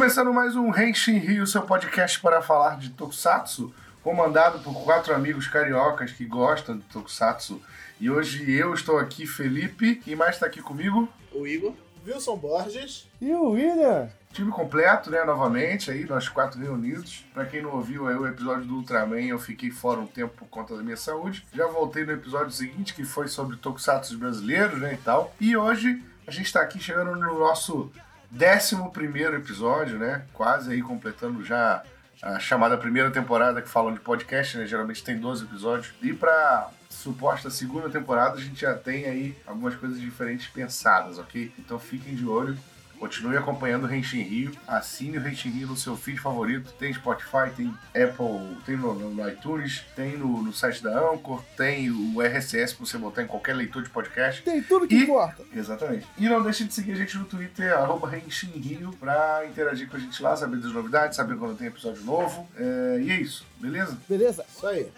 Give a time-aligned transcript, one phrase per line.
[0.00, 3.70] começando mais um Henshin Rio, seu podcast para falar de Tokusatsu,
[4.02, 7.60] comandado por quatro amigos cariocas que gostam de Tokusatsu.
[8.00, 9.96] E hoje eu estou aqui, Felipe.
[9.96, 11.06] Quem mais está aqui comigo?
[11.34, 11.74] O Igor.
[12.06, 13.10] Wilson Borges.
[13.20, 14.08] E o William?
[14.32, 15.22] Time completo, né?
[15.22, 17.26] Novamente, aí, nós quatro reunidos.
[17.34, 20.48] Pra quem não ouviu aí o episódio do Ultraman, eu fiquei fora um tempo por
[20.48, 21.44] conta da minha saúde.
[21.52, 24.94] Já voltei no episódio seguinte, que foi sobre Tokusatsu brasileiros, né?
[24.94, 25.34] E tal.
[25.38, 27.92] E hoje a gente tá aqui chegando no nosso
[28.30, 30.24] décimo primeiro episódio, né?
[30.32, 31.82] Quase aí completando já
[32.22, 34.66] a chamada primeira temporada que falam de podcast, né?
[34.66, 35.92] Geralmente tem 12 episódios.
[36.02, 41.52] E pra suposta segunda temporada a gente já tem aí algumas coisas diferentes pensadas, ok?
[41.58, 42.56] Então fiquem de olho.
[43.00, 44.52] Continue acompanhando o Renshin Rio.
[44.68, 46.70] Assine o Renshin Rio no seu feed favorito.
[46.78, 51.90] Tem Spotify, tem Apple, tem no, no iTunes, tem no, no, site da Anchor, tem
[51.90, 54.42] o RSS pra você botar em qualquer leitor de podcast.
[54.42, 55.42] Tem tudo que E- importa.
[55.54, 56.06] Exatamente.
[56.18, 59.96] E não deixe de seguir a gente no Twitter, arroba Renshin Rio, pra interagir com
[59.96, 62.46] a gente lá, saber das novidades, saber quando tem episódio novo.
[62.54, 63.98] É, e é isso, beleza?
[64.06, 64.44] Beleza?
[64.46, 64.92] Isso aí.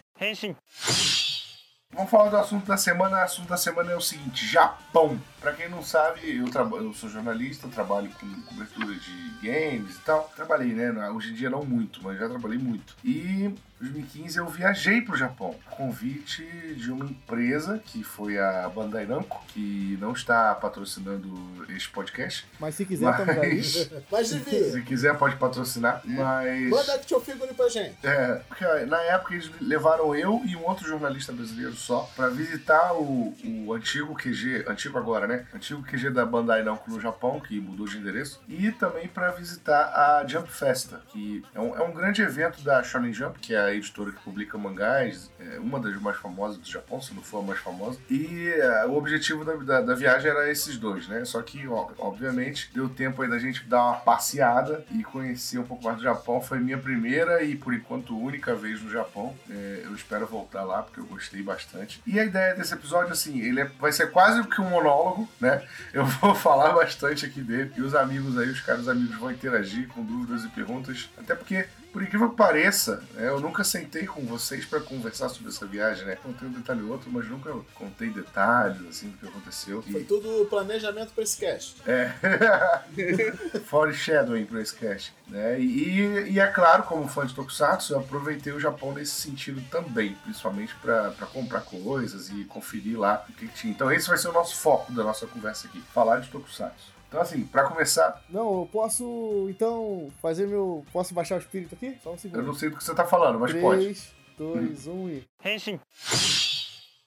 [1.92, 3.18] Vamos falar do assunto da semana.
[3.18, 5.20] O assunto da semana é o seguinte: Japão.
[5.40, 10.00] Pra quem não sabe, eu, traba- eu sou jornalista, trabalho com cobertura de games e
[10.00, 10.30] tal.
[10.34, 10.90] Trabalhei, né?
[11.10, 12.94] Hoje em dia não muito, mas já trabalhei muito.
[13.04, 15.54] E 2015 eu viajei pro Japão.
[15.70, 16.44] Convite
[16.76, 21.32] de uma empresa que foi a Bandai Namco, que não está patrocinando
[21.68, 22.46] este podcast.
[22.60, 23.56] Mas se quiser, estamos aí.
[23.56, 24.70] Mas, Mas devia.
[24.70, 26.00] se quiser, pode patrocinar.
[26.04, 26.70] Mas.
[26.70, 27.96] Manda action figure pra gente.
[28.04, 32.94] É, porque na época eles levaram eu e um outro jornalista brasileiro só pra visitar
[32.94, 33.34] o,
[33.66, 35.46] o antigo QG, antigo agora, né?
[35.52, 39.86] Antigo QG da Bandai Namco no Japão, que mudou de endereço, e também pra visitar
[39.92, 43.71] a Jump Festa, que é um, é um grande evento da Shonen Jump, que é
[43.71, 47.40] a editora que publica mangás, é uma das mais famosas do Japão, se não for
[47.40, 47.98] a mais famosa.
[48.10, 51.24] E é, o objetivo da, da, da viagem era esses dois, né?
[51.24, 55.64] Só que, ó, obviamente, deu tempo aí da gente dar uma passeada e conhecer um
[55.64, 56.40] pouco mais do Japão.
[56.40, 59.34] Foi minha primeira e, por enquanto, única vez no Japão.
[59.50, 62.02] É, eu espero voltar lá, porque eu gostei bastante.
[62.06, 65.62] E a ideia desse episódio, assim, ele é- vai ser quase que um monólogo, né?
[65.92, 67.72] Eu vou falar bastante aqui dele.
[67.76, 71.08] E os amigos aí, os caros amigos vão interagir com dúvidas e perguntas.
[71.18, 75.50] Até porque, por incrível que pareça, né, eu nunca sentei com vocês para conversar sobre
[75.50, 76.16] essa viagem, né?
[76.22, 79.82] Contei um detalhe ou outro, mas nunca contei detalhes, assim, do que aconteceu.
[79.82, 81.76] Foi E, tudo planejamento pra esse cast.
[81.86, 82.12] é.
[83.66, 85.12] Foreshadowing pra esse cast.
[85.28, 85.60] Né?
[85.60, 90.14] E, e é claro, como fã de Tokusatsu, eu aproveitei o Japão nesse sentido também,
[90.24, 93.72] principalmente pra comprar coisas e conferir lá o que que tinha.
[93.72, 96.92] Então esse vai ser o nosso foco da nossa conversa aqui, falar de Tokusatsu.
[97.12, 100.82] Então assim, pra começar, Não, eu posso, então, fazer meu...
[100.90, 101.94] Posso baixar o espírito aqui?
[102.02, 102.42] Só um eu segundo.
[102.42, 103.84] não sei do que você tá falando, mas pode.
[103.84, 105.28] 3, 2, 1 e...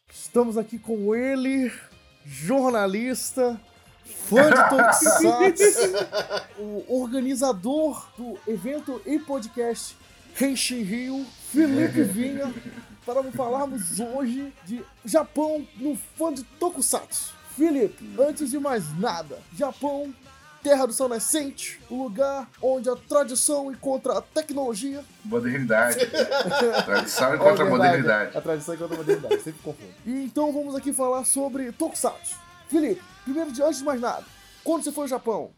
[0.07, 1.73] Estamos aqui com ele,
[2.23, 3.59] jornalista,
[4.03, 5.91] fã de Tokusatsu,
[6.61, 9.97] o organizador do evento e podcast
[10.39, 12.53] Henshin Rio, Felipe Vinha,
[13.03, 17.34] para falarmos hoje de Japão no fã de Tokusatsu.
[17.55, 20.13] Felipe, antes de mais nada, Japão,
[20.61, 25.03] terra do sol nascente, o lugar onde a tradição encontra a tecnologia.
[25.23, 25.99] Modernidade.
[26.85, 28.37] Tradição encontra verdade, modernidade.
[28.37, 29.93] A tradição encontra a modernidade, sempre confundo.
[30.05, 32.35] E então vamos aqui falar sobre Tokusatsu.
[32.67, 34.25] Felipe, primeiro de antes de mais nada,
[34.63, 35.51] quando você foi ao Japão,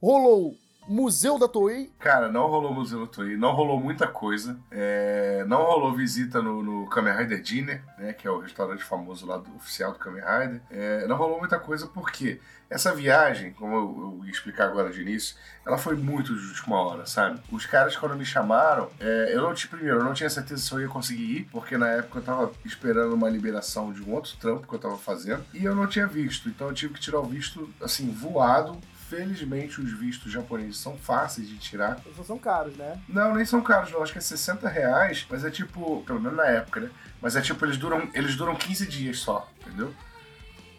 [0.00, 0.56] rolou
[0.86, 4.58] Museu da Toei, Cara, não rolou Museu do Toei, não rolou muita coisa.
[4.70, 9.26] É, não rolou visita no, no Kamen Rider Dinner, né, que é o restaurante famoso
[9.26, 10.60] lá do oficial do Kamen Rider.
[10.70, 15.00] É, não rolou muita coisa porque essa viagem, como eu, eu ia explicar agora de
[15.00, 15.36] início,
[15.66, 17.40] ela foi muito de última hora, sabe?
[17.50, 20.72] Os caras, quando me chamaram, é, eu não tinha, primeiro, eu não tinha certeza se
[20.72, 24.36] eu ia conseguir ir, porque na época eu tava esperando uma liberação de um outro
[24.38, 27.20] trampo que eu tava fazendo, e eu não tinha visto, então eu tive que tirar
[27.20, 28.78] o visto, assim, voado.
[29.16, 32.00] Felizmente, os vistos japoneses são fáceis de tirar.
[32.04, 33.00] eles não são caros, né?
[33.08, 34.02] Não, nem são caros, não.
[34.02, 36.90] Acho que é 60 reais, mas é tipo, pelo menos na época, né?
[37.20, 39.94] Mas é tipo, eles duram, eles duram 15 dias só, entendeu?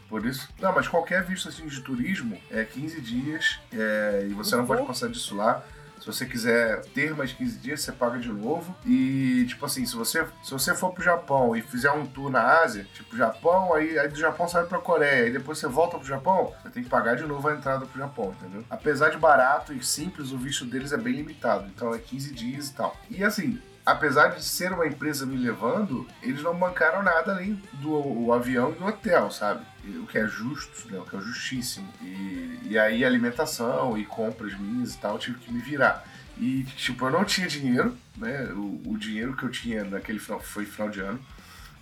[0.10, 0.48] Por isso.
[0.60, 4.86] Não, mas qualquer visto assim de turismo é 15 dias é, e você não pode
[4.86, 5.64] passar disso lá.
[6.06, 8.76] Se você quiser ter mais 15 dias, você paga de novo.
[8.86, 12.62] E, tipo assim, se você, se você for pro Japão e fizer um tour na
[12.62, 16.08] Ásia, tipo Japão, aí, aí do Japão sai pra Coreia, aí depois você volta pro
[16.08, 18.64] Japão, você tem que pagar de novo a entrada pro Japão, entendeu?
[18.70, 21.66] Apesar de barato e simples, o visto deles é bem limitado.
[21.76, 22.96] Então é 15 dias e tal.
[23.10, 28.32] E assim, apesar de ser uma empresa me levando, eles não bancaram nada além do
[28.32, 29.66] avião e do hotel, sabe?
[30.02, 31.00] O que é justo, né?
[31.00, 31.88] O que é justíssimo.
[32.02, 36.06] E, e aí alimentação e compras minhas e tal, eu tive que me virar.
[36.38, 38.46] E, tipo, eu não tinha dinheiro, né?
[38.54, 41.20] O, o dinheiro que eu tinha naquele final, foi final de ano.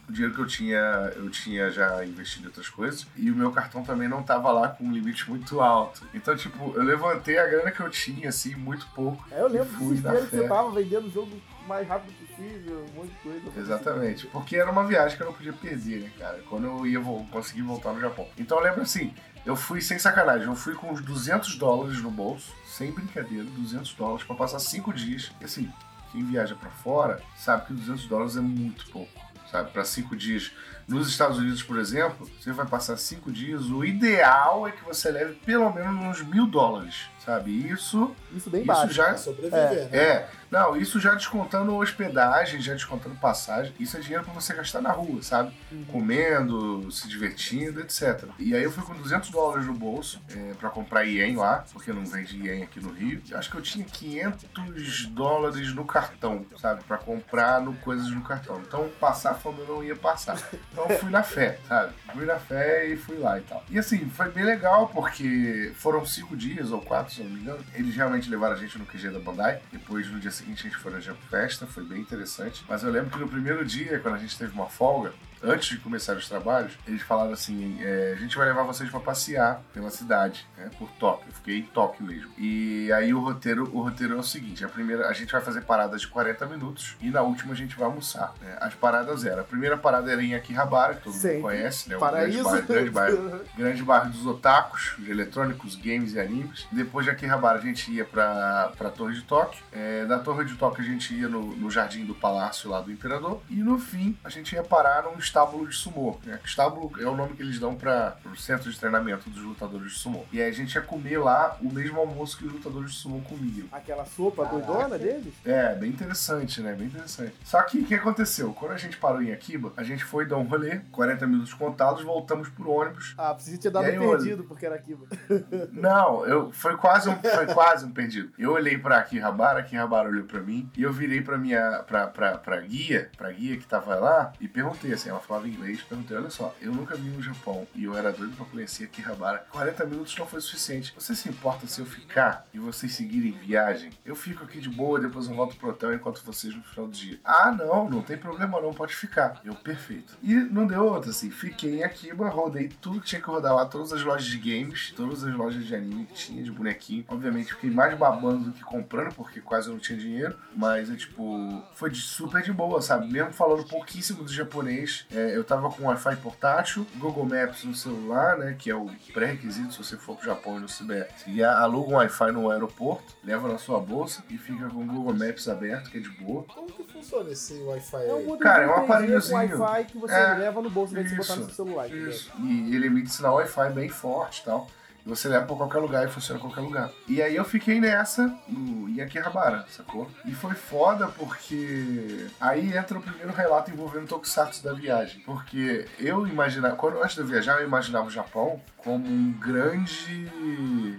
[0.08, 0.78] O dinheiro que eu tinha,
[1.16, 3.08] eu tinha já investido em outras coisas.
[3.16, 6.06] E o meu cartão também não tava lá com um limite muito alto.
[6.14, 9.26] Então, tipo, eu levantei a grana que eu tinha, assim, muito pouco.
[9.32, 11.32] É, eu lembro que você tava vendendo o jogo
[11.64, 13.60] o mais rápido possível, um monte de coisa.
[13.60, 14.28] Exatamente.
[14.28, 16.44] Porque era uma viagem que eu não podia perder, né, cara?
[16.50, 18.28] Quando eu ia vo- conseguir voltar no Japão.
[18.38, 19.14] Então eu lembro assim,
[19.46, 23.94] eu fui sem sacanagem, eu fui com uns 200 dólares no bolso, sem brincadeira, 200
[23.94, 25.32] dólares pra passar 5 dias.
[25.40, 25.72] E assim,
[26.12, 29.10] quem viaja pra fora sabe que 200 dólares é muito pouco,
[29.54, 29.72] sabe?
[29.72, 30.52] Pra 5 dias.
[30.88, 35.10] Nos Estados Unidos, por exemplo, você vai passar 5 dias, o ideal é que você
[35.12, 37.52] leve pelo menos uns mil dólares, sabe?
[37.70, 38.94] Isso Isso bem Isso baixo.
[38.94, 39.98] já- Pra sobreviver, né?
[39.98, 43.74] é, não, isso já descontando hospedagem, já descontando passagem.
[43.80, 45.54] Isso é dinheiro pra você gastar na rua, sabe?
[45.72, 45.86] Uhum.
[45.86, 48.26] Comendo, se divertindo, etc.
[48.38, 51.92] E aí eu fui com 200 dólares no bolso é, para comprar ien lá, porque
[51.94, 53.22] não vende ien aqui no Rio.
[53.30, 56.84] Eu acho que eu tinha 500 dólares no cartão, sabe?
[56.84, 58.62] Pra comprar no, coisas no cartão.
[58.68, 60.38] Então passar fome eu não ia passar.
[60.74, 61.94] Então fui na fé, sabe?
[62.12, 63.64] Fui na fé e fui lá e tal.
[63.70, 67.64] E assim, foi bem legal porque foram cinco dias ou quatro, se não me engano.
[67.75, 69.62] Eles realmente levaram a gente no QG da Bandai.
[69.72, 71.68] Depois, no dia seguinte, a gente foi na Jump Festa.
[71.68, 72.66] Foi bem interessante.
[72.68, 75.78] Mas eu lembro que no primeiro dia, quando a gente teve uma folga, antes de
[75.78, 79.90] começar os trabalhos, eles falaram assim: é, a gente vai levar vocês pra passear pela
[79.90, 81.28] cidade, né, por Tóquio.
[81.28, 82.31] Eu fiquei em Tóquio mesmo.
[82.38, 85.62] E aí o roteiro, o roteiro é o seguinte: a primeira, a gente vai fazer
[85.62, 88.34] paradas de 40 minutos e na última a gente vai almoçar.
[88.42, 88.57] né?
[88.60, 91.38] As paradas eram: a primeira parada era em Akihabara, que todo Sempre.
[91.38, 91.98] mundo conhece, né?
[91.98, 92.44] O Paraíso.
[92.44, 96.68] grande bairro, grande bairro grande bairro dos otakus, de eletrônicos, games e animes.
[96.72, 99.63] Depois de Akihabara a gente ia pra, pra Torre de Tóquio.
[99.72, 102.92] É, da Torre de Tóquio a gente ia no, no jardim do palácio lá do
[102.92, 103.42] Imperador.
[103.50, 106.16] E no fim a gente ia parar num estábulo de sumô.
[106.24, 106.40] Né?
[106.46, 109.98] Estábulo é o nome que eles dão para o centro de treinamento dos lutadores de
[109.98, 110.24] sumô.
[110.32, 113.20] E aí a gente ia comer lá o mesmo almoço que os lutadores de sumô
[113.22, 113.68] comiam.
[113.72, 115.34] Aquela sopa doidona deles?
[115.44, 116.74] É, bem interessante, né?
[116.74, 117.34] Bem interessante.
[117.44, 118.54] Só que o que aconteceu?
[118.54, 122.04] Quando a gente parou em Akiba, a gente foi dar um rolê, 40 minutos contados,
[122.04, 123.16] voltamos por ônibus.
[123.18, 125.08] Ah, precisa ter dado aí, perdido porque era aquilo.
[125.74, 128.32] Não, eu, foi, quase um, foi quase um perdido.
[128.38, 132.38] Eu olhei pra Akihabara, Akihabara olhou pra mim, e eu virei pra minha, pra, pra,
[132.38, 136.30] pra guia, pra guia que tava lá, e perguntei assim, ela falava inglês, perguntei, olha
[136.30, 139.46] só, eu nunca vim no Japão, e eu era doido pra conhecer Akihabara.
[139.52, 140.94] 40 minutos não foi suficiente.
[140.98, 143.92] Você se importa se eu ficar e vocês seguirem viagem?
[144.06, 146.94] Eu fico aqui de boa, depois eu volto pro hotel enquanto vocês no final do
[146.94, 147.20] dia.
[147.24, 149.42] Ah, não, não tem problema não, pode ficar.
[149.44, 150.18] Eu, perfeito.
[150.22, 153.66] E não deu outra, assim, fiquei em Akiba, rodei tudo que tinha que rodar lá,
[153.66, 157.06] todas as lojas de games, todas as lojas de anime que tinha, de bonequinho.
[157.08, 160.96] Obviamente, fiquei mais babando do que comprando, porque quase eu não tinha dinheiro, mas é
[160.96, 163.12] tipo, foi de super de boa, sabe?
[163.12, 168.38] Mesmo falando pouquíssimo de japonês, é, eu tava com Wi-Fi portátil, Google Maps no celular,
[168.38, 171.07] né, que é o pré-requisito se você for pro Japão e não souber.
[171.18, 175.13] Você aluga um Wi-Fi no aeroporto, leva na sua bolsa e fica com o Google
[175.13, 176.44] Maps aberto, que é de boa.
[176.44, 178.39] Como que funciona esse Wi-Fi É um aí?
[178.39, 179.60] Cara, é um de 3G aparelhozinho.
[179.60, 181.89] Wi-Fi que você É, leva no bolso, vai você botar no seu celular.
[181.89, 182.31] Isso.
[182.39, 184.68] E ele emite sinal Wi-Fi bem forte e tal.
[185.06, 186.90] Você leva pra qualquer lugar e funciona em qualquer lugar.
[187.08, 190.10] E aí eu fiquei nessa, no, em Akihabara, sacou?
[190.26, 195.22] E foi foda porque aí entra o primeiro relato envolvendo Tokusatsu da viagem.
[195.26, 200.30] Porque eu imaginava, quando antes de eu viajar, eu imaginava o Japão como um grande.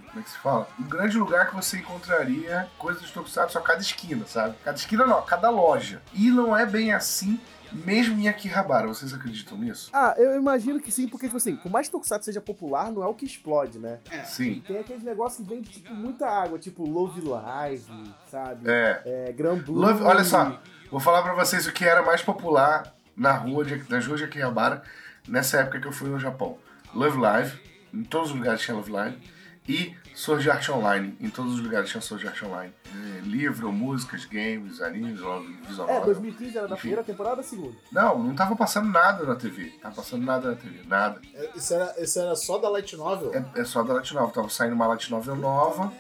[0.09, 0.69] Como é que se fala?
[0.79, 4.55] Um grande lugar que você encontraria coisas de Tokusatsu a cada esquina, sabe?
[4.65, 6.03] Cada esquina não, a cada loja.
[6.13, 7.41] E não é bem assim,
[7.75, 8.87] mesmo em Akihabara.
[8.87, 9.91] Vocês acreditam nisso?
[9.93, 13.03] Ah, eu imagino que sim, porque, tipo assim, por mais que Tokusatsu seja popular, não
[13.03, 13.99] é o que explode, né?
[14.25, 14.63] Sim.
[14.67, 18.71] Tem aqueles negócios que vende, tipo, muita água, tipo Love Live, sabe?
[18.71, 19.03] É.
[19.05, 19.81] É, Gran Blue.
[19.81, 23.83] Love, olha só, vou falar pra vocês o que era mais popular na rua de,
[23.91, 24.83] nas ruas de Akihabara
[25.29, 26.59] nessa época que eu fui no Japão.
[26.95, 27.61] Love Live,
[27.93, 29.19] em todos os lugares tinha Love Live,
[29.69, 32.73] e Sword Art Online, em todos os lugares tinha Sword Art Online.
[32.87, 35.43] É, livro, músicas, games, animes, visual
[35.89, 36.05] É, novel.
[36.05, 37.75] 2015 era da primeira temporada ou da segunda?
[37.91, 39.71] Não, não tava passando nada na TV.
[39.83, 41.21] Tava passando nada na TV, nada.
[41.35, 43.33] É, Isso era, isso era só da Light Novel?
[43.35, 44.31] É, é só da Light Novel.
[44.31, 45.93] Tava saindo uma Light Novel nova,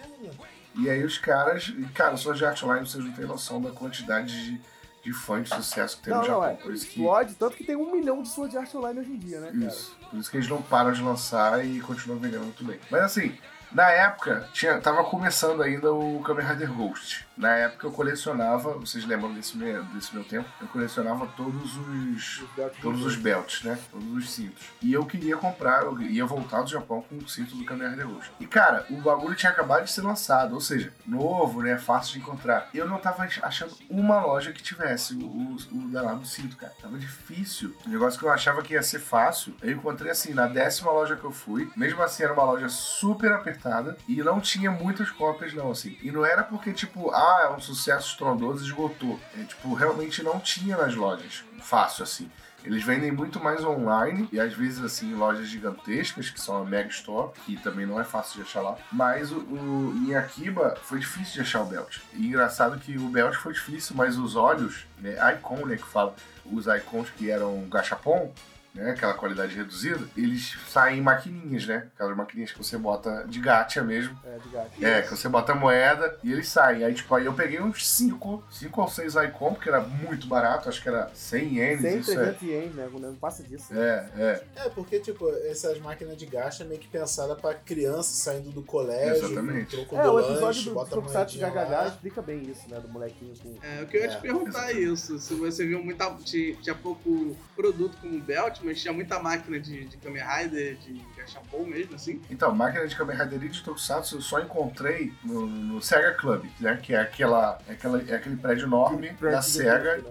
[0.76, 1.68] e aí os caras...
[1.76, 4.60] E, cara, Sword Art Online, vocês não têm noção da quantidade de,
[5.02, 6.50] de fãs de sucesso que tem Não, no não, Japão.
[6.50, 6.54] é.
[6.56, 7.00] Por isso que...
[7.00, 9.66] Explode, tanto que tem um milhão de Sword Art Online hoje em dia, né, cara?
[9.72, 9.96] Isso.
[10.10, 12.78] Por isso que eles não param de lançar e continuam vendendo muito bem.
[12.90, 13.36] Mas assim,
[13.74, 17.23] na época, tinha, tava começando ainda o Kamen Rider Ghost.
[17.36, 20.48] Na época eu colecionava, vocês lembram desse meu, desse meu tempo?
[20.60, 22.44] Eu colecionava todos os.
[22.80, 23.78] Todos os belts, né?
[23.90, 24.64] Todos os cintos.
[24.80, 28.06] E eu queria comprar, eu ia voltar do Japão com o cinto do Kamen Rider
[28.06, 28.32] Ghost.
[28.38, 31.76] E cara, o bagulho tinha acabado de ser lançado, ou seja, novo, né?
[31.76, 32.68] Fácil de encontrar.
[32.72, 36.56] Eu não tava achando uma loja que tivesse o, o, o da lá do cinto,
[36.56, 36.72] cara.
[36.80, 37.74] Tava difícil.
[37.84, 41.16] O negócio que eu achava que ia ser fácil, eu encontrei assim, na décima loja
[41.16, 41.68] que eu fui.
[41.76, 45.98] Mesmo assim, era uma loja super apertada e não tinha muitas cópias, não, assim.
[46.02, 49.18] E não era porque, tipo, ah, é um sucesso estrondoso esgotou.
[49.38, 51.44] É, tipo, realmente não tinha nas lojas.
[51.60, 52.30] Fácil, assim.
[52.64, 56.64] Eles vendem muito mais online e às vezes assim em lojas gigantescas, que são a
[56.64, 58.76] Mega Store, que também não é fácil de achar lá.
[58.90, 61.98] Mas o, o, em Akiba foi difícil de achar o belt.
[62.14, 66.14] E engraçado que o belt foi difícil, mas os olhos, né, icon, né, que fala,
[66.46, 68.32] os icons que eram gachapon,
[68.74, 71.86] né, aquela qualidade reduzida, eles saem em maquininhas, né?
[71.94, 74.18] Aquelas maquininhas que você bota de gacha mesmo.
[74.24, 74.84] É, de gato.
[74.84, 76.84] É, que você bota a moeda e eles saem.
[76.84, 80.68] Aí, tipo, aí eu peguei uns 5, 5 ou 6 Icon, porque era muito barato,
[80.68, 82.14] acho que era 100 ienes, 100, isso é.
[82.16, 82.88] 300 ienes, né?
[82.92, 83.72] Não passa disso.
[83.72, 88.10] É, é, É, porque, tipo, essas máquinas de gacha é meio que pensada pra criança
[88.14, 89.76] saindo do colégio, Exatamente.
[89.76, 91.88] troco É, do o lanche, episódio do a Tokusatsu GHH lá.
[91.88, 92.80] explica bem isso, né?
[92.80, 93.54] Do molequinho com...
[93.62, 95.18] É, o que eu ia te É, perguntar é isso.
[95.18, 96.10] Se você viu muita.
[96.24, 101.00] Tinha, tinha pouco produto como Belt, mas tinha muita máquina de, de Kamen Rider, de
[101.16, 102.20] Gachapon mesmo, assim.
[102.30, 106.44] Então, máquina de Kamen Rider e de Tokusatsu eu só encontrei no, no Sega Club,
[106.60, 106.78] né?
[106.82, 110.02] Que é, aquela, é, aquela, é aquele prédio enorme da Sega.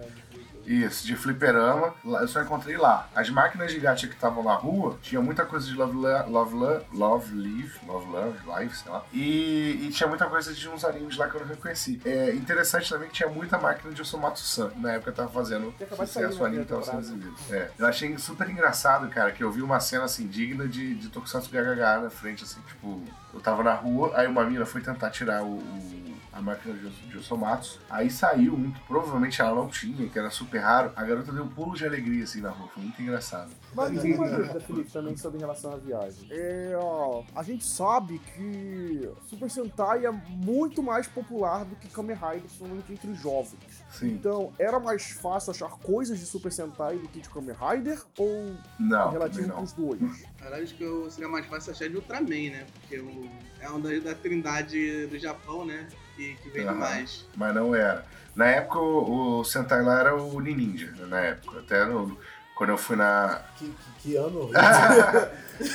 [0.66, 1.94] Isso, de fliperama.
[2.06, 3.08] Eu só encontrei lá.
[3.16, 5.96] As máquinas de gacha que estavam na rua, tinha muita coisa de Love,
[6.30, 9.04] Love, La- Love Live, Love Love, Live, sei lá.
[9.12, 12.02] E, e tinha muita coisa de uns animes lá que eu não reconheci.
[12.06, 14.72] É interessante também que tinha muita máquina de Osomatsu-san.
[14.78, 15.74] Na época eu tava fazendo
[16.06, 17.36] sucesso, né, o anime primeira tava sendo exibido.
[17.52, 17.70] É.
[17.78, 21.50] Eu achei super engraçado, cara, que eu vi uma cena assim, digna de, de Tokusatsu
[21.52, 23.04] GHH na frente, assim, tipo,
[23.34, 26.90] eu tava na rua, aí uma mina foi tentar tirar o- o a máquina de,
[26.90, 27.80] de Osomatsu.
[27.90, 30.92] Aí saiu um que provavelmente ela não tinha, que era super raro.
[30.96, 32.68] A garota deu um pulo de alegria assim na rua.
[32.74, 33.52] Foi muito engraçado.
[33.74, 36.28] Mas tem uma dúvida, Felipe, também sobre em relação à viagem.
[36.32, 42.16] É, ó, a gente sabe que Super Sentai é muito mais popular do que Kamen
[42.16, 43.84] Rider, principalmente entre os jovens.
[43.92, 44.08] Sim.
[44.14, 48.02] Então, era mais fácil achar coisas de Super Sentai do que de Kamen Rider?
[48.18, 49.58] Ou Não, relativo não.
[49.58, 50.00] pros dois?
[50.02, 52.66] Na verdade, acho que eu- seria mais fácil achar de Ultraman, né?
[52.74, 55.88] Porque o, é um da, da trindade do Japão, né?
[56.16, 56.76] Que, que vende Aham.
[56.78, 57.26] mais.
[57.36, 58.06] Mas não era.
[58.36, 61.60] Na época o, o Sentai lá era o Ninja, né, na época.
[61.60, 62.18] Até no-
[62.56, 63.42] quando eu fui na.
[63.58, 64.50] Que, que, que ano?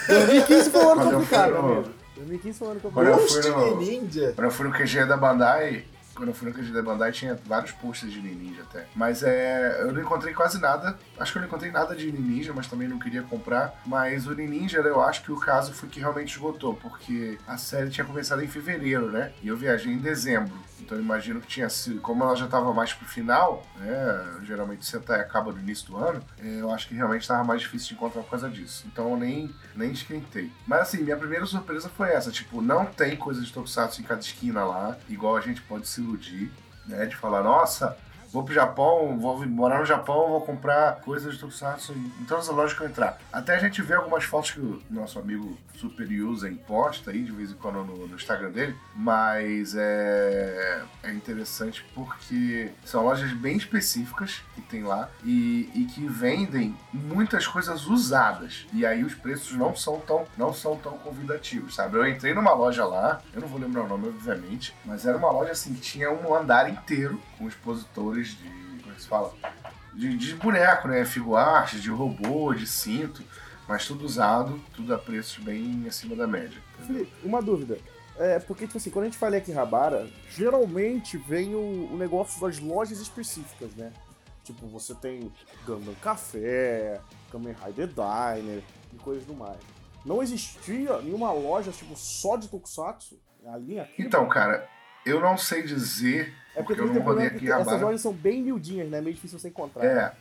[0.08, 1.90] 2015 foi um ano Quando eu complicado, no- amigo.
[2.16, 3.42] 2015 foi um ano Quando eu complicado.
[3.42, 4.32] fui no- Ninja?
[4.34, 5.84] Quando eu fui no QG da Bandai,
[6.18, 8.86] quando eu fui no QG da Bandai tinha vários posters de Ninja até.
[8.94, 10.98] Mas é, eu não encontrei quase nada.
[11.18, 13.80] Acho que eu não encontrei nada de Ninja, mas também não queria comprar.
[13.86, 17.88] Mas o Ninja, eu acho que o caso foi que realmente esgotou, porque a série
[17.88, 19.32] tinha começado em fevereiro, né?
[19.42, 20.58] E eu viajei em dezembro.
[20.80, 24.40] Então eu imagino que tinha sido, como ela já estava mais pro final, né?
[24.44, 27.88] Geralmente Sentai acaba no início do ano, é, eu acho que realmente estava mais difícil
[27.88, 28.84] de encontrar por causa disso.
[28.90, 30.50] Então eu nem, nem esquentei.
[30.66, 34.20] Mas assim, minha primeira surpresa foi essa, tipo, não tem coisa de Tokusatsu em cada
[34.20, 36.50] esquina lá, igual a gente pode se iludir,
[36.86, 37.06] né?
[37.06, 37.96] De falar, nossa,
[38.32, 42.54] vou pro Japão, vou morar no Japão, vou comprar coisas de Tokusatsu em, todas as
[42.54, 43.18] lojas que eu entrar.
[43.32, 47.32] Até a gente vê algumas fotos que o nosso amigo Super Yuzen posta aí de
[47.32, 53.56] vez em quando no, no Instagram dele, mas é, é interessante porque são lojas bem
[53.56, 58.66] específicas que tem lá e, e que vendem muitas coisas usadas.
[58.72, 61.96] E aí os preços não são tão, não são tão convidativos, sabe?
[61.96, 65.30] Eu entrei numa loja lá, eu não vou lembrar o nome, obviamente, mas era uma
[65.30, 68.48] loja assim tinha um andar inteiro com expositores de.
[68.82, 69.32] Como é que se fala?
[69.94, 71.04] De, de boneco, né?
[71.04, 73.22] Figuarte, de robô, de cinto,
[73.66, 76.60] mas tudo usado, tudo a preços bem acima da média.
[76.86, 77.78] Felipe, uma dúvida.
[78.18, 82.40] É, porque, tipo assim, quando a gente fala em Akihabara, geralmente vem o, o negócio
[82.40, 83.92] das lojas específicas, né?
[84.42, 85.30] Tipo, você tem
[85.64, 89.58] Gundam Café, Kamen Rider Diner e coisas do mais.
[90.04, 93.20] Não existia nenhuma loja, tipo, só de Tokusatsu?
[93.46, 94.02] A linha aqui?
[94.02, 94.68] Então, cara,
[95.08, 97.84] eu não sei dizer, é porque eu tem não rodei problema que essas Akihabara.
[97.86, 99.00] lojas são bem miudinhas, né?
[99.00, 99.84] Meio difícil você encontrar.
[99.84, 100.12] É.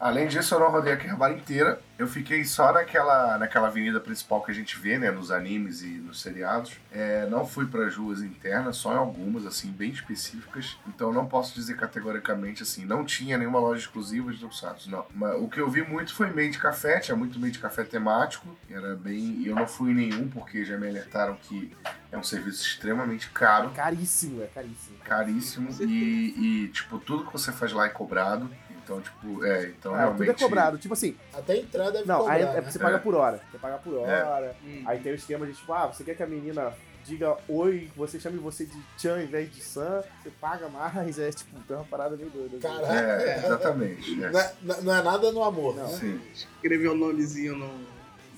[0.00, 1.80] Além disso, eu não rodei a Akihabara inteira.
[1.98, 5.10] Eu fiquei só naquela, naquela avenida principal que a gente vê, né?
[5.10, 6.76] Nos animes e nos seriados.
[6.92, 10.78] É, não fui para as ruas internas, só em algumas, assim, bem específicas.
[10.86, 15.04] Então não posso dizer categoricamente, assim, não tinha nenhuma loja exclusiva de Tokusatsu, não.
[15.12, 17.82] Mas o que eu vi muito foi meio de café, tinha muito meio de café
[17.82, 18.46] temático.
[18.70, 19.42] Era bem...
[19.44, 21.76] Eu não fui em nenhum, porque já me alertaram que
[22.12, 24.98] é um serviço extremamente caro Caríssimo, é caríssimo.
[25.04, 28.48] caríssimo e, e, tipo, tudo que você faz lá é cobrado.
[28.88, 30.18] Então, tipo, é, então Ah, realmente.
[30.18, 30.78] tudo é cobrado.
[30.78, 32.56] Tipo assim, Até a entrada deve não, cobrar, aí né?
[32.56, 32.98] é, você paga É.
[32.98, 33.40] por hora.
[33.50, 34.56] Você paga por hora.
[34.64, 34.82] Hum.
[34.86, 36.72] Aí tem o esquema de tipo, ah, você quer que a menina
[37.04, 41.30] diga oi, você chame você de Chan ao invés de San, você paga mais, é
[41.30, 42.56] tipo, tem uma parada meio doida.
[42.56, 42.66] assim.
[42.80, 42.94] Caraca.
[43.22, 44.24] É, exatamente.
[44.24, 44.30] é.
[44.30, 44.52] Não é,
[44.82, 45.84] não- é nada no amor, Não.
[45.90, 45.96] né?
[45.98, 46.20] Sim.
[46.32, 47.70] Escrever o nomezinho no,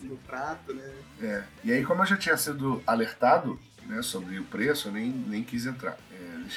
[0.02, 0.92] no prato, né?
[1.22, 1.42] É.
[1.62, 5.42] E aí, como eu já tinha sido alertado né, sobre o preço, eu nem, nem
[5.44, 5.96] quis entrar.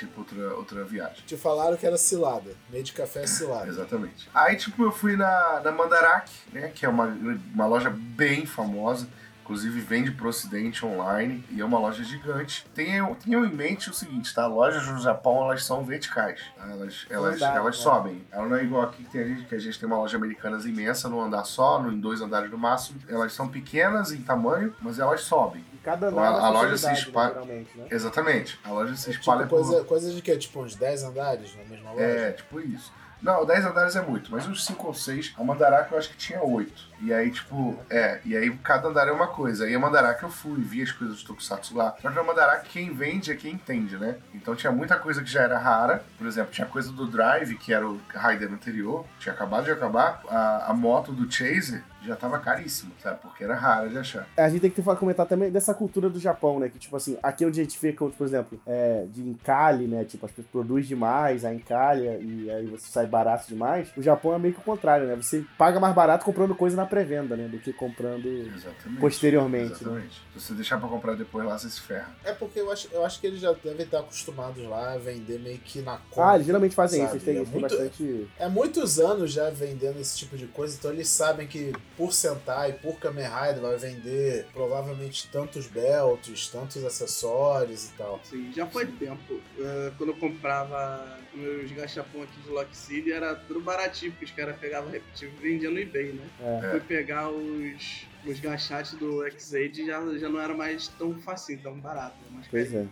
[0.02, 1.24] É, pra outra, outra viagem.
[1.26, 2.52] Te falaram que era cilada.
[2.70, 3.68] Meio de café é cilada.
[3.68, 4.30] Exatamente.
[4.34, 6.72] Aí, tipo, eu fui na, na Mandarak, né?
[6.74, 7.06] Que é uma,
[7.54, 9.08] uma loja bem famosa.
[9.44, 12.66] Inclusive vende pro ocidente online e é uma loja gigante.
[12.74, 14.48] Tenham, tenham em mente o seguinte, tá?
[14.48, 16.40] Lojas no Japão, elas são verticais.
[16.56, 16.64] tá?
[16.72, 17.84] Elas, elas, Andar, elas né?
[17.84, 18.26] sobem.
[18.32, 20.16] Ela não é igual aqui que, tem a gente, que a gente tem uma loja
[20.16, 23.02] americana imensa num andar só, no- em dois andares no máximo.
[23.06, 25.66] Elas são pequenas em tamanho, mas elas sobem.
[25.84, 27.66] Cada Então, andar a- é uma a loja se espalha- né?
[27.92, 28.60] Exatamente.
[28.64, 30.38] A loja se É espalha tipo por- coisa, coisa de quê?
[30.38, 32.04] Tipo uns 10 andares na mesma loja?
[32.06, 32.92] É, tipo isso.
[33.22, 35.34] Não, 10 andares é muito, mas uns 5 ou 6.
[35.40, 36.84] A Mandaraka eu acho que tinha 8.
[37.02, 39.64] E aí, tipo, é, e aí cada andar é uma coisa.
[39.64, 41.96] Aí a Mandaraka eu fui, vi as coisas do Tokusatsu lá.
[42.02, 44.18] Só que na Mandaraka quem vende é quem entende, né?
[44.34, 46.04] Então tinha muita coisa que já era rara.
[46.18, 50.22] Por exemplo, tinha coisa do Drive, que era o Raider anterior, tinha acabado de acabar.
[50.30, 53.20] A, a moto do Chaser já tava caríssima, sabe?
[53.22, 54.28] Porque era rara de achar.
[54.38, 56.70] A gente tem que ter- comentar também dessa cultura do Japão, né?
[56.70, 60.04] Que, tipo assim, aqui onde a gente fica, por exemplo, é, de encalhe, né?
[60.06, 63.90] Tipo, as pessoas produzem demais, a encalha, e aí você sai barato demais.
[63.98, 65.16] O Japão é meio que o contrário, né?
[65.16, 67.48] Você paga mais barato comprando coisa na pré-venda, né?
[67.48, 69.00] Do que comprando Exatamente.
[69.00, 69.70] posteriormente.
[69.70, 69.78] né?
[69.82, 70.22] Exatamente.
[70.34, 72.10] Se você deixar pra comprar depois lá, você se ferra.
[72.24, 75.40] É porque eu acho, eu acho que eles já devem estar acostumados lá a vender
[75.40, 76.30] meio que na conta.
[76.32, 78.28] Ah, eles geralmente fazem Sabe, isso, eles têm, é eles têm muito- bastante.
[78.40, 82.74] É muitos anos já vendendo esse tipo de coisa, então eles sabem que por Sentai,
[82.74, 88.20] por Kamen Rider, vai vender provavelmente tantos belts, tantos acessórios e tal.
[88.24, 89.40] Sim, já foi tempo.
[89.60, 94.32] Eh, quando eu comprava meus gachapon aqui de Lock City, era tudo baratinho, porque os
[94.32, 96.28] caras pegavam repetido e vendiam no eBay, né?
[96.40, 96.70] É.
[96.72, 101.62] Fui pegar os, os gachates do X-Aid e já, já não era mais tão facinho,
[101.62, 102.16] tão barato.
[102.32, 102.44] né?
[102.50, 102.88] Pois é.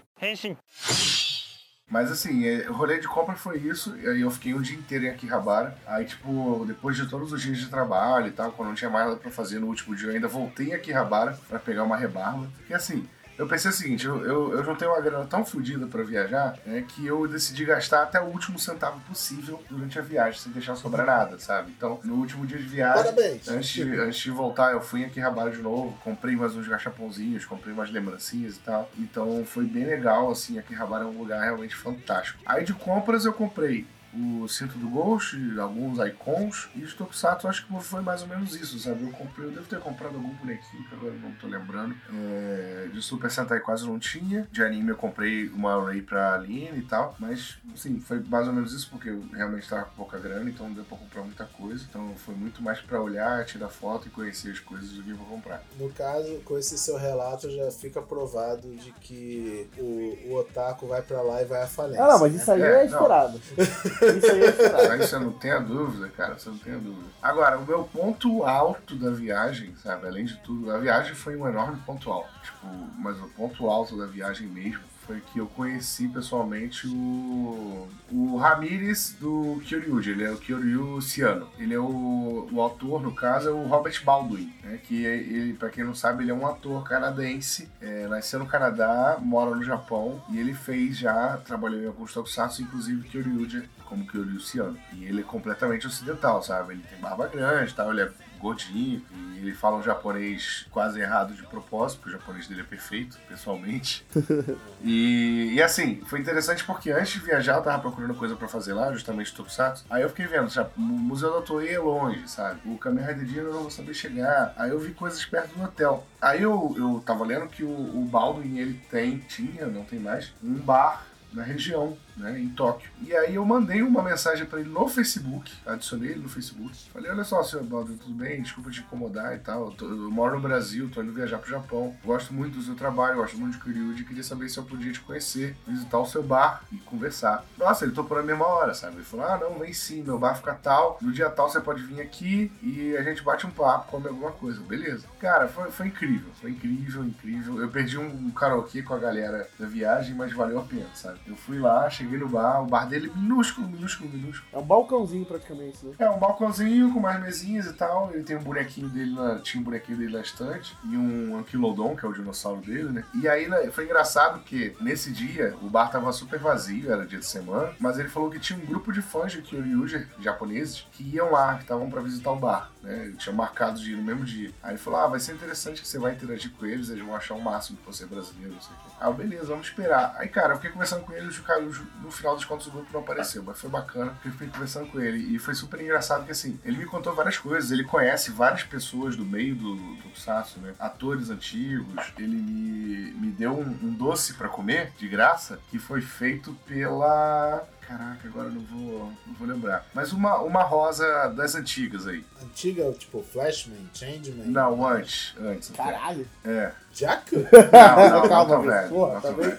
[1.92, 4.78] Mas assim, é, o rolê de compra foi isso, e aí eu fiquei um dia
[4.78, 5.78] inteiro em Akihabara.
[5.86, 9.08] Aí, tipo, depois de todos os dias de trabalho e tal, quando não tinha mais
[9.08, 12.48] nada pra fazer no último dia, eu ainda voltei em Akihabara pra pegar uma rebarba.
[12.56, 13.06] Porque assim,
[13.38, 16.84] eu pensei o seguinte, eu, eu, eu juntei uma grana tão fodida pra viajar, né,
[16.88, 21.06] que eu decidi gastar até o último centavo possível durante a viagem, sem deixar sobrar
[21.06, 21.72] nada, sabe?
[21.76, 23.48] Então, no último dia de viagem, Parabéns!
[23.48, 27.46] Antes de, antes de voltar, eu fui em Akihabara de novo, comprei mais uns gachapãozinhos,
[27.46, 28.90] comprei umas lembrancinhas e tal.
[28.98, 32.40] Então foi bem legal, assim, Akihabara é um lugar realmente fantástico.
[32.46, 37.66] Aí de compras eu comprei o cinto do Ghost, alguns icons, e de Tokusatsu acho
[37.66, 39.04] que foi mais ou menos isso, sabe?
[39.04, 41.96] Eu comprei, eu devo ter comprado algum bonequinho, que agora eu não tô lembrando.
[42.14, 46.80] É, de Super Sentai quase não tinha, de anime eu comprei uma array pra Aline
[46.80, 50.18] e tal, mas, assim, foi mais ou menos isso, porque eu realmente tava com pouca
[50.20, 51.86] grana, então não deu pra comprar muita coisa.
[51.90, 55.26] Então foi muito mais pra olhar, tirar foto e conhecer as coisas do que pra
[55.26, 55.64] comprar.
[55.80, 61.02] No caso, com esse seu relato, já fica provado de que o, o Otaku vai
[61.02, 62.04] pra lá e vai à falência.
[62.04, 62.84] Ah, não, mas isso aí É, é, não.
[62.86, 63.42] esperado.
[64.02, 64.88] Isso aí é.
[64.90, 67.08] Mas você não tenha dúvida, cara, você não tenha dúvida.
[67.22, 71.48] Agora, o meu ponto alto da viagem, sabe, além de tudo, a viagem foi um
[71.48, 72.32] enorme ponto alto.
[72.44, 78.38] Tipo, mas o ponto alto da viagem mesmo foi que eu conheci pessoalmente o, o
[78.38, 81.48] Ramírez do Kyoryuji, ele é o Kyoryu Ciano.
[81.58, 85.70] Ele é o, o autor, no caso, é o Robert Baldwin, né, que ele, pra
[85.70, 90.22] quem não sabe, ele é um ator canadense, é, nasceu no Canadá, mora no Japão,
[90.30, 94.78] e ele fez já, trabalhou em alguns tokusatsu, inclusive Kyoryuji, como Kyoryu Ciano.
[94.94, 96.74] E ele é completamente ocidental, sabe?
[96.74, 98.12] Ele tem barba grande, tal, ele é
[98.42, 99.02] gordinho,
[99.36, 103.18] e ele fala um japonês quase errado de propósito, porque o japonês dele é perfeito,
[103.28, 104.06] pessoalmente.
[104.84, 108.74] E, e assim, foi interessante porque antes de viajar eu tava procurando coisa pra fazer
[108.74, 109.86] lá, justamente Tokusatsu.
[109.92, 112.60] Aí eu fiquei vendo, já, o Museu da Toei é longe, sabe?
[112.66, 114.56] O Kamen Rider Dino eu não vou saber chegar.
[114.58, 116.04] Aí eu vi coisas perto do hotel.
[116.20, 120.34] Aí eu, eu tava lendo que o, o Baldwin, ele tem, tinha, não tem mais,
[120.44, 122.90] um bar na região, né, em Tóquio.
[123.02, 126.72] E aí eu mandei uma mensagem pra ele no Facebook, adicionei ele no Facebook.
[126.92, 128.42] Falei, olha só, senhor Baldwin, tudo bem?
[128.42, 129.66] Desculpa te incomodar e tal.
[129.68, 131.96] Eu, tô- eu moro no Brasil, tô indo viajar pro Japão.
[132.04, 134.04] Gosto muito do seu trabalho, gosto muito de Kyryuji.
[134.06, 137.44] Queria saber se eu podia te conhecer, visitar o seu bar e conversar.
[137.58, 138.96] Nossa, ele topou na mesma hora, sabe?
[138.98, 140.98] Ele falou, ah, não, vem sim, meu bar fica tal.
[141.02, 144.32] No dia tal você pode vir aqui e a gente bate um papo, come alguma
[144.32, 144.60] coisa.
[144.62, 145.06] Beleza.
[145.20, 146.30] Cara, foi, foi incrível.
[146.40, 147.60] Foi incrível, incrível.
[147.62, 151.20] Eu perdi um karaokê com a galera da viagem, mas valeu a pena, sabe?
[151.28, 154.48] Eu fui lá, cheguei no bar, o bar dele minúsculo, minúsculo, minúsculo.
[154.52, 155.94] É um balcãozinho praticamente, né?
[156.00, 158.12] É, um balcãozinho com mais mesinhas e tal.
[158.14, 161.96] Ele tem um bonequinho dele na, tinha um bonequinho dele na estante e um Ankylodon,
[161.96, 163.04] que é o dinossauro dele, né?
[163.14, 167.20] E aí né, foi engraçado que nesse dia o bar tava super vazio, era dia
[167.20, 171.04] de semana, mas ele falou que tinha um grupo de fãs de Kyoryuger, japoneses, que
[171.04, 173.06] iam lá, que estavam pra visitar o bar, né?
[173.06, 174.52] Ele tinha marcado de ir no mesmo dia.
[174.64, 177.16] Aí ele falou: "Ah, vai ser interessante que você vai interagir com eles, eles vão
[177.16, 178.96] achar o máximo que você é brasileiro, não sei o quê".
[179.00, 180.16] Ah, beleza, vamos esperar.
[180.18, 181.62] Aí, cara, eu fiquei conversando com ele, o cara,
[182.02, 184.88] no final dos contos o grupo não apareceu, mas foi bacana, porque eu fiquei conversando
[184.88, 185.36] com ele.
[185.36, 189.16] E foi super engraçado que, assim, ele me contou várias coisas, ele conhece várias pessoas
[189.16, 190.74] do meio do Tokusatsu, né?
[190.80, 192.12] Atores antigos.
[192.18, 197.68] Ele me, me deu um, um doce pra comer, de graça, que foi feito pela...
[197.98, 199.86] caraca, agora não vou, não vou lembrar.
[199.94, 202.24] Mas uma, uma rosa das antigas aí.
[202.42, 204.48] Antiga, tipo, Flashman, Changeman.
[204.48, 205.34] Não, antes.
[205.40, 205.72] Antes.
[205.72, 205.84] até.
[205.92, 206.28] Caralho.
[206.46, 206.72] É.
[206.94, 207.36] Jack?
[207.36, 208.72] Não, não, não, Calma, tão velho.
[208.74, 208.90] velho.
[208.90, 209.50] Porra, não tá bem?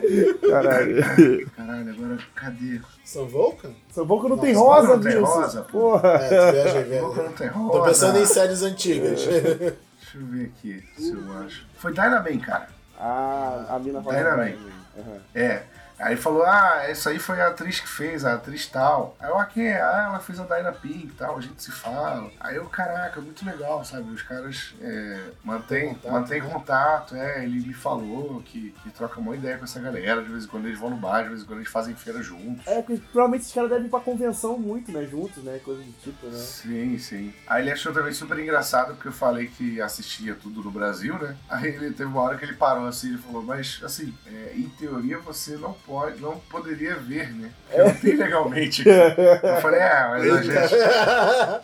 [0.00, 0.38] velho.
[0.40, 1.50] Caralho.
[1.56, 2.80] Caralho, agora cadê?
[3.04, 3.70] São Vulcan?
[3.90, 5.24] São bom que não tem rosa não tem disso.
[5.24, 5.78] rosa, pô.
[5.78, 6.08] Porra.
[6.08, 7.02] É, viaja, viaja.
[7.22, 7.84] Não tem Tô rosa.
[7.88, 9.20] pensando em séries antigas.
[9.24, 11.66] Deixa eu ver aqui se eu acho.
[11.76, 12.68] Foi Dynaman, cara.
[12.98, 14.16] Ah, a mina rosa.
[14.16, 14.72] Dynamite.
[14.98, 15.20] Aham.
[15.34, 15.62] É.
[16.02, 19.16] Aí falou, ah, essa aí foi a atriz que fez, a atriz tal.
[19.20, 19.80] Aí eu, ah, quem é?
[19.80, 22.30] Ah, ela fez a Dyna Pink e tal, a gente se fala.
[22.40, 24.10] Aí eu, caraca, muito legal, sabe?
[24.12, 26.48] Os caras é, mantêm Contato, mantém né?
[26.50, 30.44] contato, é, ele me falou que, que troca uma ideia com essa galera, de vez
[30.44, 32.66] em quando eles vão no bar, de vez em quando eles fazem feira juntos.
[32.66, 35.04] É, porque provavelmente esses caras devem ir pra convenção muito, né?
[35.06, 35.60] Juntos, né?
[35.64, 36.38] Coisa do tipo, né?
[36.38, 37.32] Sim, sim.
[37.46, 41.36] Aí ele achou também super engraçado porque eu falei que assistia tudo no Brasil, né?
[41.48, 44.68] Aí ele teve uma hora que ele parou assim e falou, mas assim, é, em
[44.70, 47.50] teoria você não pode, não poderia ver, né?
[47.76, 48.84] Não tem legalmente.
[48.86, 50.74] Eu falei, é, mas a gente.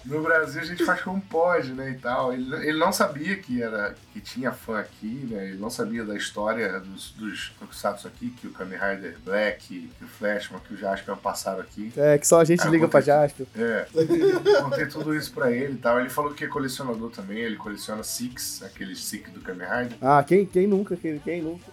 [0.09, 1.91] No Brasil a gente faz como pode, né?
[1.91, 2.33] E tal.
[2.33, 5.49] Ele, ele não sabia que era que tinha fã aqui, né?
[5.49, 10.05] Ele não sabia da história dos, dos Tokusatsu aqui, que o Kamen Rider Black, que
[10.05, 11.93] o Flashman, que o Jasper passaram aqui.
[11.97, 13.47] É, que só a gente Ah, liga eu pra Jasper.
[13.57, 13.87] É,
[14.63, 16.01] contei tudo isso pra ele e tal.
[16.01, 19.99] Ele falou que é colecionador também, ele coleciona Six, aqueles Six do Kamen Rider.
[20.01, 20.97] Ah, quem, quem nunca?
[20.97, 21.65] Quem, quem nunca?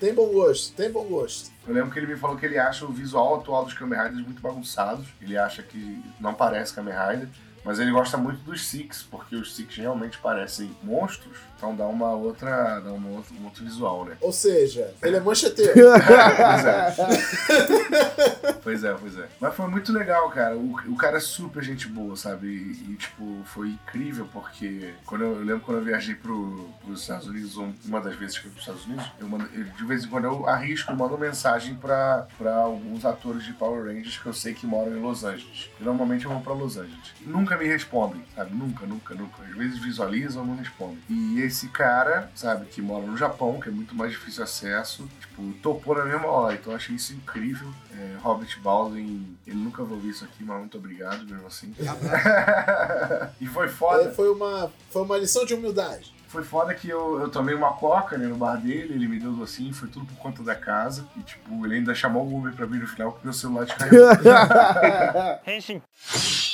[0.00, 1.50] tem bom gosto, tem bom gosto.
[1.68, 4.24] Eu lembro que ele me falou que ele acha o visual atual dos Kamen Riders
[4.24, 5.06] muito bagunçados.
[5.20, 7.28] Ele acha que não parece Kamen Rider.
[7.62, 11.36] Mas ele gosta muito dos Six, porque os Six realmente parecem monstros.
[11.58, 12.78] Então dá uma outra.
[12.78, 14.16] dá uma outra, um outro visual, né?
[14.20, 15.72] Ou seja, ele é mancheteiro.
[15.74, 16.94] pois é.
[18.62, 19.28] pois é, pois é.
[19.40, 20.56] Mas foi muito legal, cara.
[20.56, 22.46] O, o cara é super gente boa, sabe?
[22.46, 27.00] E, e, tipo, foi incrível porque quando eu, eu lembro quando eu viajei pro, pros
[27.00, 29.64] Estados Unidos, um- uma das vezes que eu fui pros Estados Unidos, eu mando, eu,
[29.64, 33.84] de vez em quando eu arrisco e mando mensagem pra, pra alguns atores de Power
[33.86, 35.70] Rangers que eu sei que moram em Los Angeles.
[35.80, 37.12] E normalmente eu vou pra Los Angeles.
[37.22, 38.54] Nunca me respondem, sabe?
[38.54, 39.42] Nunca, nunca, nunca.
[39.42, 40.98] Às vezes visualizam, não respondem.
[41.08, 45.42] E esse cara, sabe, que mora no Japão, que é muito mais difícil acesso, tipo,
[45.62, 46.54] topou na mesma hora.
[46.54, 47.68] Então eu achei isso incrível.
[47.92, 51.74] É, Robert Baldwin, ele nunca vai ouvir isso aqui, mas muito obrigado mesmo assim.
[53.40, 54.04] e foi foda.
[54.04, 56.14] É, foi, uma, foi uma lição de humildade.
[56.28, 59.32] Foi foda que eu, eu tomei uma coca né, no bar dele, ele me deu
[59.32, 61.06] docinho, foi tudo por conta da casa.
[61.16, 64.08] E tipo, ele ainda chamou o Uber pra mim no final porque meu celular descarregou.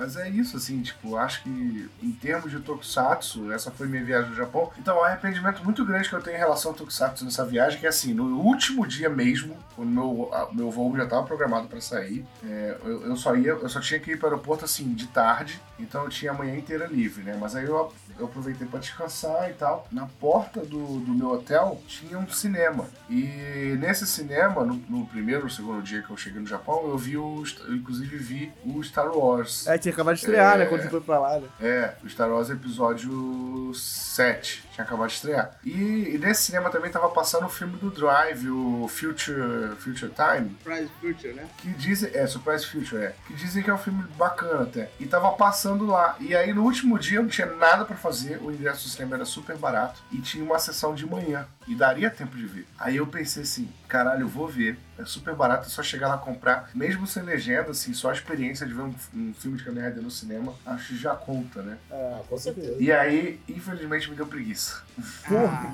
[0.00, 4.30] Mas é isso, assim, tipo, acho que em termos de Tokusatsu, essa foi minha viagem
[4.30, 4.70] no Japão.
[4.78, 7.78] Então, é um arrependimento muito grande que eu tenho em relação ao Tokusatsu nessa viagem,
[7.78, 11.82] que é assim, no último dia mesmo, quando meu, meu voo já estava programado para
[11.82, 14.90] sair, é, eu, eu só ia, eu só tinha que ir para o aeroporto assim,
[14.94, 17.36] de tarde, então eu tinha a manhã inteira livre, né?
[17.40, 19.86] Mas aí eu, eu aproveitei para descansar e tal.
[19.90, 22.86] Na porta do, do meu hotel tinha um cinema.
[23.08, 26.98] E nesse cinema, no, no primeiro ou segundo dia que eu cheguei no Japão, eu
[26.98, 27.42] vi o.
[27.66, 29.66] Eu inclusive vi o Star Wars.
[29.66, 30.58] É, tinha acabado de estrear, É.
[30.58, 30.66] né?
[30.66, 31.48] Quando você foi pra lá, né?
[31.60, 34.64] É, o Star Wars episódio 7.
[34.72, 35.50] Tinha acabado de estrear.
[35.64, 40.56] E, e nesse cinema também tava passando o filme do Drive, o Future, Future Time.
[40.64, 41.46] Prize Future, né?
[41.58, 42.10] Que dizem.
[42.14, 43.14] É, Surprise Future, é.
[43.26, 44.90] Que dizem que é um filme bacana até.
[44.98, 46.16] E tava passando lá.
[46.20, 48.38] E aí no último dia eu não tinha nada pra fazer.
[48.42, 50.00] O ingresso do cinema era super barato.
[50.12, 51.46] E tinha uma sessão de manhã.
[51.66, 52.66] E daria tempo de ver.
[52.78, 54.78] Aí eu pensei assim, caralho, eu vou ver.
[55.00, 56.70] É super barato, é só chegar lá comprar.
[56.74, 60.02] Mesmo sem legenda, assim, só a experiência de ver um, um filme de Kamen Rider
[60.02, 61.78] no cinema, acho que já conta, né?
[61.90, 62.76] Ah, com certeza.
[62.78, 64.82] E aí, infelizmente, me deu preguiça.
[65.26, 65.72] Porra,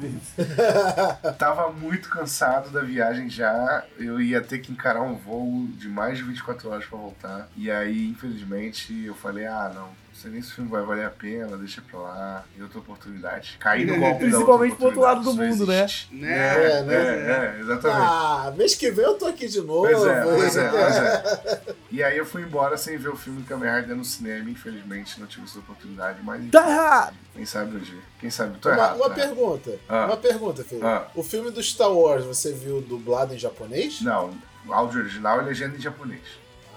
[1.39, 3.85] Tava muito cansado da viagem já.
[3.99, 7.49] Eu ia ter que encarar um voo de mais de 24 horas pra voltar.
[7.57, 10.06] E aí, infelizmente, eu falei: ah, não.
[10.17, 12.45] Não sei nem se o filme vai valer a pena, deixa pra lá.
[12.57, 13.59] E outra oportunidade.
[13.61, 15.87] Caí no golpe da Principalmente outra pro outro lado do mundo, né?
[16.11, 16.33] Né?
[16.33, 16.95] É, É, né?
[16.95, 18.01] é, é, exatamente.
[18.01, 19.83] Ah, mês que vem eu tô aqui de novo.
[19.83, 21.77] Pois é, pois é, pois é.
[21.93, 25.21] E aí eu fui embora sem ver o filme do Kamen Rider no cinema, infelizmente
[25.21, 27.17] não tive essa oportunidade, mas Tá errado!
[27.35, 28.01] quem sabe um dia.
[28.19, 28.97] Quem sabe, tô Uma, errado.
[28.97, 29.15] uma né?
[29.15, 29.71] pergunta.
[29.87, 30.07] Ah.
[30.07, 30.87] Uma pergunta, filho.
[30.87, 31.09] Ah.
[31.15, 34.01] O filme do Star Wars, você viu dublado em japonês?
[34.01, 34.35] Não,
[34.67, 36.23] o áudio original e legenda em japonês.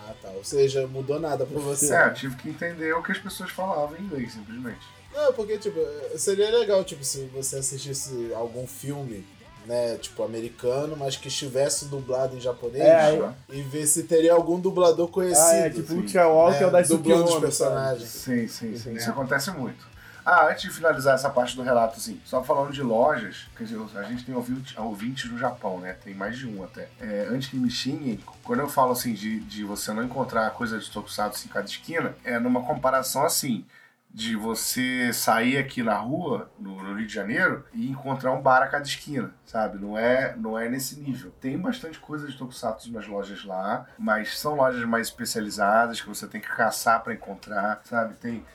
[0.10, 0.30] Ah, tá.
[0.30, 1.94] Ou seja, mudou nada pra você.
[1.94, 4.80] É, eu tive que entender o que as pessoas falavam em inglês, simplesmente.
[5.14, 5.80] Não, porque, tipo,
[6.18, 9.26] seria legal, tipo, se você assistisse algum filme,
[9.66, 14.60] né, tipo, americano, mas que estivesse dublado em japonês É, e ver se teria algum
[14.60, 15.46] dublador conhecido.
[15.46, 18.10] Ah, é, tipo o Tchau, que é o da dublando os personagens.
[18.10, 18.94] Sim, sim, sim.
[18.94, 19.88] Isso acontece muito.
[20.32, 23.80] Ah, antes de finalizar essa parte do relato, assim, só falando de lojas, quer dizer,
[23.98, 25.94] a gente tem ouvinte, ouvintes no Japão, né?
[25.94, 26.88] Tem mais de um até.
[27.02, 30.78] É, antes que me xinguem, quando eu falo assim de, de você não encontrar coisa
[30.78, 33.66] de Tokusatsu em cada esquina, é numa comparação assim.
[34.12, 38.62] de você sair aqui na rua, no, no, Rio de Janeiro, e encontrar um bar
[38.62, 39.80] a cada esquina, sabe?
[39.80, 41.32] Não é, não é nesse nível.
[41.42, 46.28] Tem bastante coisa de Tokusatsu nas lojas lá, mas são lojas mais especializadas que você
[46.28, 48.14] tem que caçar para encontrar, sabe?
[48.14, 48.46] Tem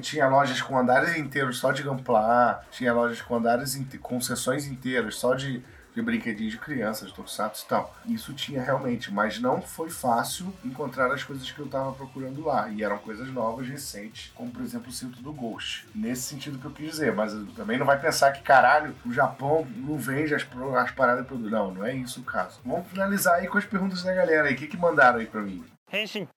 [0.00, 5.16] tinha lojas com andares inteiros só de Gamplar, tinha lojas com andares com sessões inteiras
[5.16, 5.62] só de
[5.98, 7.94] de brinquedinhos de crianças, tokusatsu e tal.
[8.06, 12.68] Isso tinha realmente, mas não foi fácil encontrar as coisas que eu tava procurando lá.
[12.68, 15.86] E eram coisas novas, recentes, como por exemplo o cinto do Ghost.
[15.94, 19.66] Nesse sentido que eu quis dizer, mas também não vai pensar que caralho, o Japão
[19.76, 21.38] não vende as, as paradas pro.
[21.38, 22.60] Não, não é isso o caso.
[22.64, 24.54] Vamos finalizar aí com as perguntas da galera aí.
[24.54, 25.64] O que, que mandaram aí pra mim?
[25.92, 26.28] Henshin.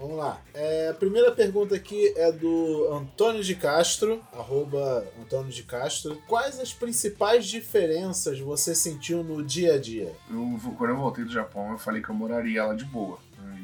[0.00, 0.40] Vamos lá.
[0.54, 6.16] É, a primeira pergunta aqui é do Antônio de Castro, arroba Antônio de Castro.
[6.26, 10.12] Quais as principais diferenças você sentiu no dia a dia?
[10.30, 13.18] Eu, quando eu voltei do Japão, eu falei que eu moraria lá de boa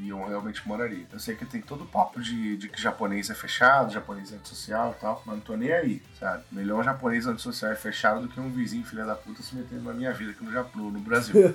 [0.06, 1.04] e eu realmente moraria.
[1.12, 4.36] Eu sei que tem todo o papo de, de que japonês é fechado, japonês é
[4.36, 6.44] antissocial e tal, mas não tô nem aí, sabe?
[6.52, 9.82] Melhor um japonês antissocial é fechado do que um vizinho filha da puta se metendo
[9.82, 11.34] na minha vida aqui no Japão, no Brasil.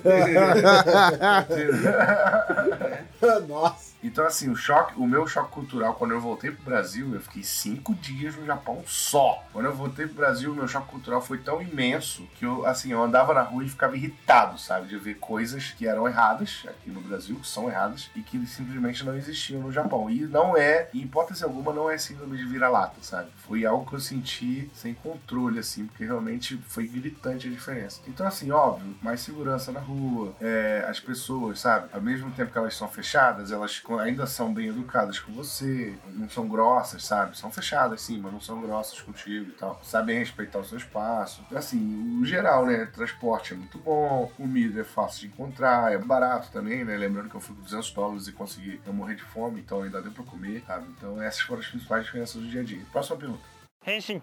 [3.48, 3.91] Nossa.
[4.02, 7.42] Então, assim, o choque, o meu choque cultural, quando eu voltei pro Brasil, eu fiquei
[7.42, 9.44] cinco dias no Japão só.
[9.52, 12.92] Quando eu voltei pro Brasil, o meu choque cultural foi tão imenso que eu, assim,
[12.92, 14.88] eu andava na rua e ficava irritado, sabe?
[14.88, 19.04] De ver coisas que eram erradas aqui no Brasil, que são erradas, e que simplesmente
[19.04, 20.10] não existiam no Japão.
[20.10, 23.28] E não é, em hipótese alguma, não é síndrome de vira-lata, sabe?
[23.46, 28.00] Foi algo que eu senti sem controle, assim, porque realmente foi gritante a diferença.
[28.08, 31.88] Então, assim, óbvio, mais segurança na rua, é, as pessoas, sabe?
[31.92, 36.28] Ao mesmo tempo que elas são fechadas, elas ainda são bem educadas com você, não
[36.28, 37.36] são grossas, sabe?
[37.36, 39.80] São fechadas, sim, mas não são grossas contigo e tal.
[39.82, 41.44] Sabem respeitar o seu espaço.
[41.54, 42.86] Assim, o geral, né?
[42.86, 46.96] Transporte é muito bom, comida é fácil de encontrar, é barato também, né?
[46.96, 50.02] Lembrando que eu fui com 200 dólares e consegui não morrer de fome, então ainda
[50.02, 50.86] deu pra comer, sabe?
[50.96, 52.82] Então essas foram as principais diferenças do dia a dia.
[52.92, 53.42] Próxima pergunta.
[53.86, 54.22] Henshin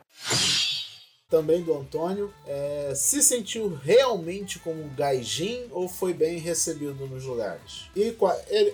[1.30, 2.34] também do Antônio.
[2.46, 7.89] É, se sentiu realmente como um gaijin ou foi bem recebido nos lugares?
[7.96, 8.18] E ele,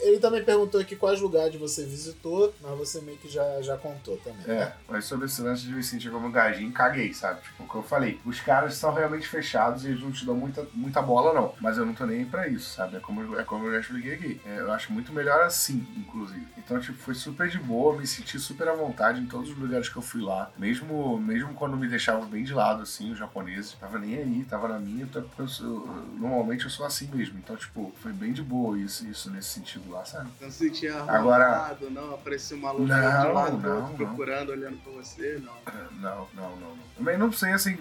[0.02, 4.18] ele, também perguntou aqui quais lugares você visitou, mas você meio que já, já contou
[4.18, 4.44] também.
[4.48, 7.42] É, mas sobre esse lance de me sentir como um gaijin, caguei, sabe?
[7.42, 10.36] Tipo, o que eu falei, os caras são realmente fechados e eles não te dão
[10.36, 11.54] muita, muita bola, não.
[11.60, 12.98] Mas eu não tô nem aí pra isso, sabe?
[12.98, 14.42] É como, é como eu já expliquei aqui.
[14.46, 16.48] É, eu acho muito melhor assim, inclusive.
[16.58, 19.90] Então, tipo, foi super de boa, me senti super à vontade em todos os lugares
[19.90, 20.52] que eu fui lá.
[20.58, 23.74] Mesmo, mesmo quando me deixavam bem de lado, assim, os japoneses.
[23.74, 27.38] Tava nem aí, tava na minha, até porque eu sou, normalmente eu sou assim mesmo.
[27.38, 30.30] Então, tipo, foi bem de boa isso, isso nesse sentido lá, sabe?
[30.40, 32.14] Não se sentia Agora, não?
[32.14, 35.54] Apareceu uma luz de lado não, outro, procurando, olhando pra você, não.
[36.00, 36.76] Não, não, não.
[36.76, 36.86] não.
[36.96, 37.78] Também não sei, assim,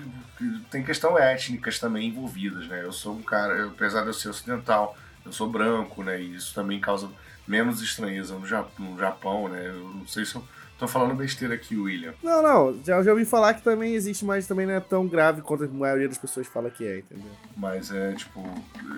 [0.70, 2.82] tem questão étnicas também envolvidas, né?
[2.82, 6.20] Eu sou um cara, eu, apesar de eu ser ocidental, eu sou branco, né?
[6.20, 7.08] E isso também causa
[7.46, 8.36] menos estranheza
[8.78, 9.68] no Japão, né?
[9.68, 10.44] Eu não sei se eu
[10.78, 12.14] Tô falando besteira aqui, William.
[12.22, 12.82] Não, não.
[12.84, 15.68] Já, já ouvi falar que também existe, mas também não é tão grave quanto a
[15.68, 17.30] maioria das pessoas fala que é, entendeu?
[17.56, 18.42] Mas é, tipo,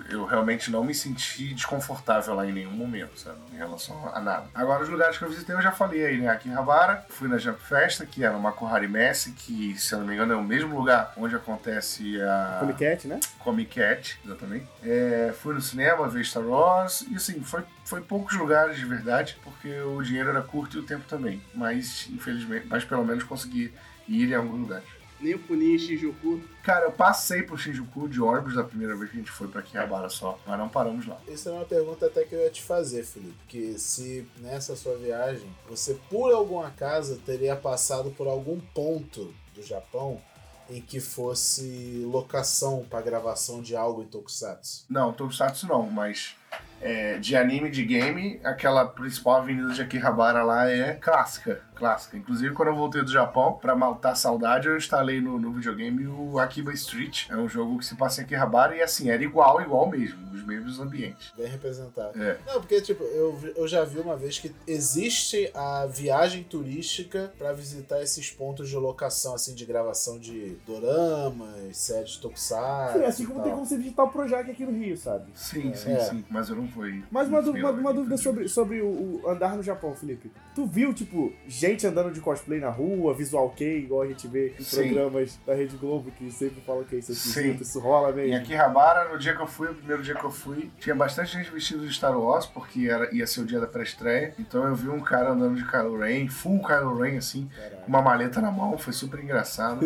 [0.09, 3.37] eu realmente não me senti desconfortável lá em nenhum momento, sabe?
[3.53, 4.47] Em relação a nada.
[4.55, 6.29] Agora, os lugares que eu visitei eu já falei aí, né?
[6.29, 9.99] Aqui em Havara, fui na Jump Festa, que era uma Kohari Messi, que, se eu
[9.99, 12.57] não me engano, é o mesmo lugar onde acontece a.
[12.59, 13.19] Comic Cat, né?
[13.39, 14.65] Comic Cat, exatamente.
[14.83, 19.39] É, fui no cinema ver Star Wars, e assim, foi foi poucos lugares de verdade,
[19.41, 21.41] porque o dinheiro era curto e o tempo também.
[21.55, 23.73] Mas, infelizmente, mas pelo menos consegui
[24.09, 24.87] ir em alguns lugares.
[25.21, 26.41] Nem o Punin em Shinjuku?
[26.61, 29.61] Cara, eu passei por Shinjuku de ônibus da primeira vez que a gente foi pra
[29.61, 31.17] Akihabara só, mas não paramos lá.
[31.27, 34.97] Essa é uma pergunta até que eu ia te fazer, Felipe, que se nessa sua
[34.97, 40.21] viagem você, por algum acaso, teria passado por algum ponto do Japão
[40.69, 44.85] em que fosse locação para gravação de algo em Tokusatsu?
[44.89, 46.35] Não, Tokusatsu não, mas
[46.81, 52.17] é, de anime de game, aquela principal avenida de Akihabara lá é clássica clássica.
[52.17, 56.07] Inclusive, quando eu voltei do Japão, pra matar a saudade, eu instalei no, no videogame
[56.07, 57.29] o Akiba Street.
[57.29, 60.27] É um jogo que se passa em Akihabara e, assim, era igual, igual mesmo.
[60.33, 61.31] Os mesmos ambientes.
[61.37, 62.21] Bem representado.
[62.21, 62.37] É.
[62.45, 67.53] Não, porque, tipo, eu, eu já vi uma vez que existe a viagem turística para
[67.53, 72.99] visitar esses pontos de locação, assim, de gravação de doramas, séries tokusatsu.
[72.99, 75.31] Sim, assim como tem como você visitar o Projac aqui no Rio, sabe?
[75.35, 75.75] Sim, é.
[75.75, 75.99] sim, é.
[75.99, 76.25] sim.
[76.29, 77.03] Mas eu não fui.
[77.11, 80.31] Mas uma, uma, uma dúvida sobre, sobre o, o andar no Japão, Felipe.
[80.55, 84.53] Tu viu, tipo, gente andando de cosplay na rua, visual kei, igual a gente vê
[84.59, 84.83] em Sim.
[84.83, 88.33] programas da Rede Globo que sempre falam que é isso aqui, isso rola mesmo.
[88.33, 91.33] Em Akihabara, no dia que eu fui, o primeiro dia que eu fui, tinha bastante
[91.33, 94.33] gente vestida de Star Wars, porque era, ia ser o dia da pré-estreia.
[94.39, 97.49] Então eu vi um cara andando de Kylo Ren, full Kylo Ren, assim.
[97.87, 99.85] Uma maleta na mão, foi super engraçado.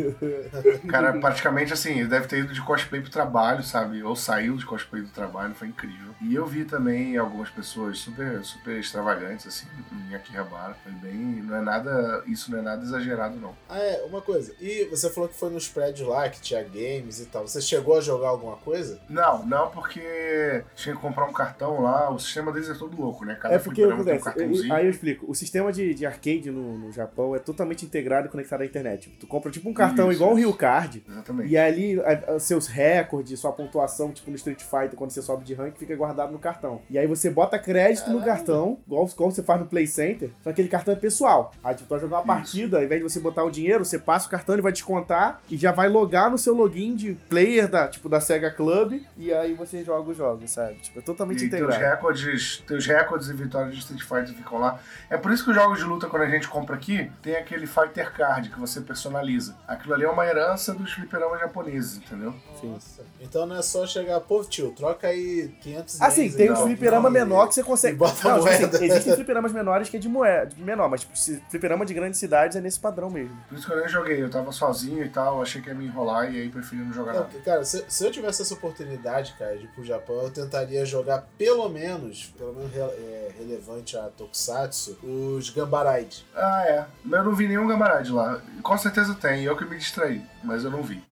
[0.84, 4.02] O cara praticamente assim, ele deve ter ido de cosplay pro trabalho, sabe?
[4.04, 6.12] Ou saiu de cosplay do trabalho, foi incrível.
[6.22, 9.68] E eu vi também algumas pessoas super, super extravagantes, assim,
[10.10, 10.76] em Akihabara.
[10.84, 11.14] Foi bem.
[11.16, 12.24] Não é nada.
[12.28, 13.56] Isso não é nada exagerado, não.
[13.70, 14.54] Ah, é, uma coisa.
[14.62, 17.48] E você falou que foi nos prédios lá, que tinha games e tal.
[17.48, 19.00] Você chegou a jogar alguma coisa?
[19.10, 22.10] Não, não, porque tinha que comprar um cartão lá.
[22.12, 23.36] O sistema deles é todo louco, né?
[23.42, 24.18] Cada É porque um acontece.
[24.20, 24.74] eu- cartãozinho.
[24.74, 25.26] aí eu explico.
[25.30, 29.10] O sistema de, de arcade no, no Japão é totalmente integrado e conectado à internet.
[29.20, 30.36] Tu compra tipo um cartão Isso, igual o.
[30.36, 31.04] Rio Card.
[31.08, 31.50] Exatamente.
[31.52, 35.44] E ali, a- a- seus recordes, sua pontuação, tipo no Street Fighter, quando você sobe
[35.44, 36.82] de rank, fica guardado no cartão.
[36.90, 40.44] E aí você bota crédito no cartão, igual, igual você faz no Play Center, só
[40.46, 41.52] que aquele cartão é pessoal.
[41.64, 42.42] Aí, tipo, tu vai jogar uma Isso.
[42.44, 45.42] partida, ao invés de você botar o dinheiro, você passa o cartão, ele vai descontar
[45.50, 49.34] e já vai logar no seu login de player da, tipo, da Sega Club, e
[49.34, 50.76] aí você joga os jogos, sabe?
[50.76, 51.96] Tipo, é totalmente E teus integrado.
[51.96, 54.80] recordes, teus recordes e vitórias de Street Fighter ficam lá.
[55.10, 57.66] É por isso que os jogos de luta, quando a gente compra aqui, tem aquele
[57.82, 59.56] Fighter Card que você personaliza.
[59.67, 62.34] Aquilo ali é uma herança dos fliperamas japoneses, entendeu?
[62.60, 62.72] Sim.
[62.72, 63.02] Nossa.
[63.20, 67.10] Então não é só chegar, pô, tio, troca aí 500 Assim, ienes tem não, fliperama
[67.10, 67.96] não, menor e- que você consegue.
[67.96, 68.86] e bota Não, tipo assim, moeda.
[68.86, 71.13] existem fliperamas menores que é de moeda, menor, mas tipo,
[71.50, 73.36] fliperama de grandes cidades é nesse padrão mesmo.
[73.50, 74.22] Por isso que eu nem joguei.
[74.22, 77.13] Eu tava sozinho e tal, achei que ia me enrolar e aí preferi não jogar
[77.13, 77.39] Não, nada.
[77.44, 81.26] cara, se, se eu tivesse essa oportunidade, cara, de ir pro Japão, eu tentaria jogar
[81.38, 86.26] pelo menos, pelo menos é, relevante a Tokusatsu, os Gambaraid.
[86.36, 86.86] Ah, é.
[87.04, 88.42] Mas eu não vi nenhum Gamarade lá.
[88.62, 91.04] Com certeza tem, eu que me distraí, mas eu não vi.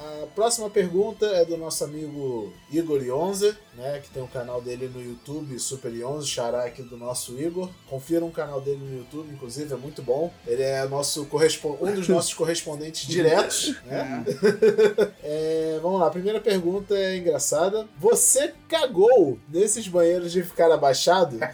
[0.00, 4.90] A próxima pergunta é do nosso amigo Igor Ionze, né, que tem um canal dele
[4.92, 7.68] no YouTube, Super Ionze, xará aqui do nosso Igor.
[7.88, 10.32] Confira um canal dele no YouTube, inclusive, é muito bom.
[10.46, 11.28] Ele é nosso
[11.80, 14.24] um dos nossos correspondentes diretos, né?
[15.22, 17.86] É, vamos lá, a primeira pergunta é engraçada.
[17.98, 21.38] Você cagou nesses banheiros de ficar abaixado?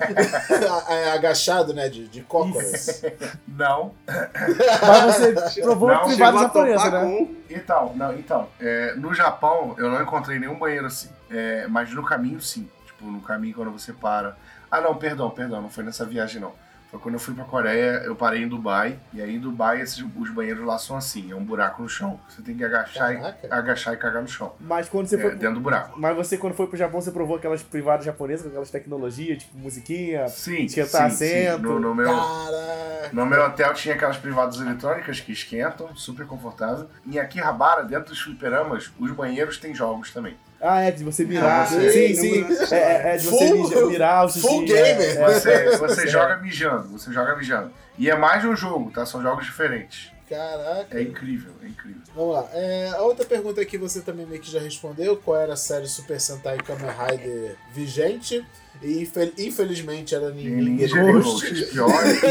[0.88, 1.88] É, Agachado, né?
[1.88, 3.02] De, de cócoras.
[3.46, 3.92] Não.
[4.06, 7.00] Mas você provou Não, privado topar né?
[7.00, 7.34] com...
[7.48, 11.10] Então, não, então, é, no Japão eu não encontrei nenhum banheiro assim.
[11.30, 12.68] É, mas no caminho sim.
[12.86, 14.36] Tipo, no caminho quando você para.
[14.70, 16.52] Ah não, perdão, perdão, não foi nessa viagem não.
[16.96, 20.02] Foi quando eu fui pra Coreia, eu parei em Dubai, e aí em Dubai esses,
[20.16, 22.18] os banheiros lá são assim, é um buraco no chão.
[22.28, 24.54] Você tem que agachar, e, agachar e cagar no chão.
[24.58, 25.30] Mas quando você É, foi.
[25.34, 25.98] dentro do buraco.
[25.98, 29.58] Mas você, quando foi pro Japão, você provou aquelas privadas japonesas com aquelas tecnologias, tipo
[29.58, 30.26] musiquinha.
[30.28, 31.46] Sim, Esquentar sim, sim.
[31.46, 31.62] assento.
[31.62, 33.10] No, no meu, Caraca.
[33.12, 36.88] No meu hotel tinha aquelas privadas eletrônicas que esquentam, super confortável.
[37.04, 40.36] E aqui Rabara, dentro dos fliperamas, os banheiros têm jogos também.
[40.60, 41.62] Ah, é, de você mirar.
[41.62, 42.74] Ah, sim, sim, sim.
[42.74, 45.18] É, é, é de você Full- mirar o xixi, full é, gamer.
[45.20, 45.24] é.
[45.32, 46.10] Você, você Sério.
[46.10, 47.70] joga mijando, você joga mijando.
[47.98, 49.04] E é mais de um jogo, tá?
[49.04, 50.10] São jogos diferentes.
[50.28, 50.98] Caraca.
[50.98, 52.00] É incrível, é incrível.
[52.14, 52.48] Vamos lá.
[52.52, 55.16] É, a outra pergunta aqui você também meio que já respondeu.
[55.16, 58.44] Qual era a série Super Sentai Kamen Rider vigente?
[58.82, 61.74] E infel- infelizmente era Ninja Ghost.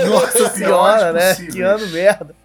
[0.10, 1.30] Nossa senhora, né?
[1.30, 1.54] possíveis.
[1.56, 2.36] Que ano merda.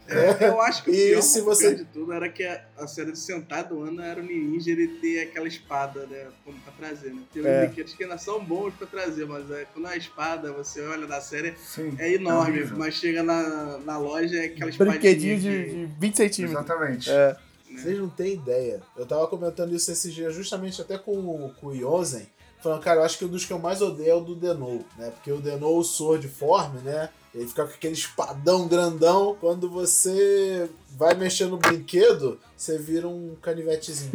[0.41, 2.87] Eu acho que o E pior, se você- pior de tudo era que a, a
[2.87, 6.27] série de Sentai do ano era o Ninja ele ter aquela espada, né?
[6.45, 7.23] Como pra trazer, né?
[7.33, 7.67] Tem uns É.
[7.67, 11.21] brinquedos que ainda são bons pra trazer, mas é, quando a espada, você olha na
[11.21, 12.77] série, Sim, é enorme, horrível.
[12.79, 14.99] mas chega na, na loja é aquela espadinha.
[14.99, 16.61] Brinquedinho que- de, de 20 centímetros.
[16.65, 17.11] Exatamente.
[17.11, 17.37] É.
[17.73, 18.81] Vocês não têm ideia.
[18.97, 22.27] Eu tava comentando isso esses dias justamente até com, o- com o Yosen.
[22.63, 24.85] Falando, cara, eu acho que um dos que eu mais odeio é o do Denou,
[24.97, 25.11] né?
[25.11, 27.09] Porque o Denou, o Sword Form, né?
[27.35, 29.37] Ele fica com aquele espadão grandão.
[29.41, 34.13] Quando você vai mexer no brinquedo, você vira um canivetezinho.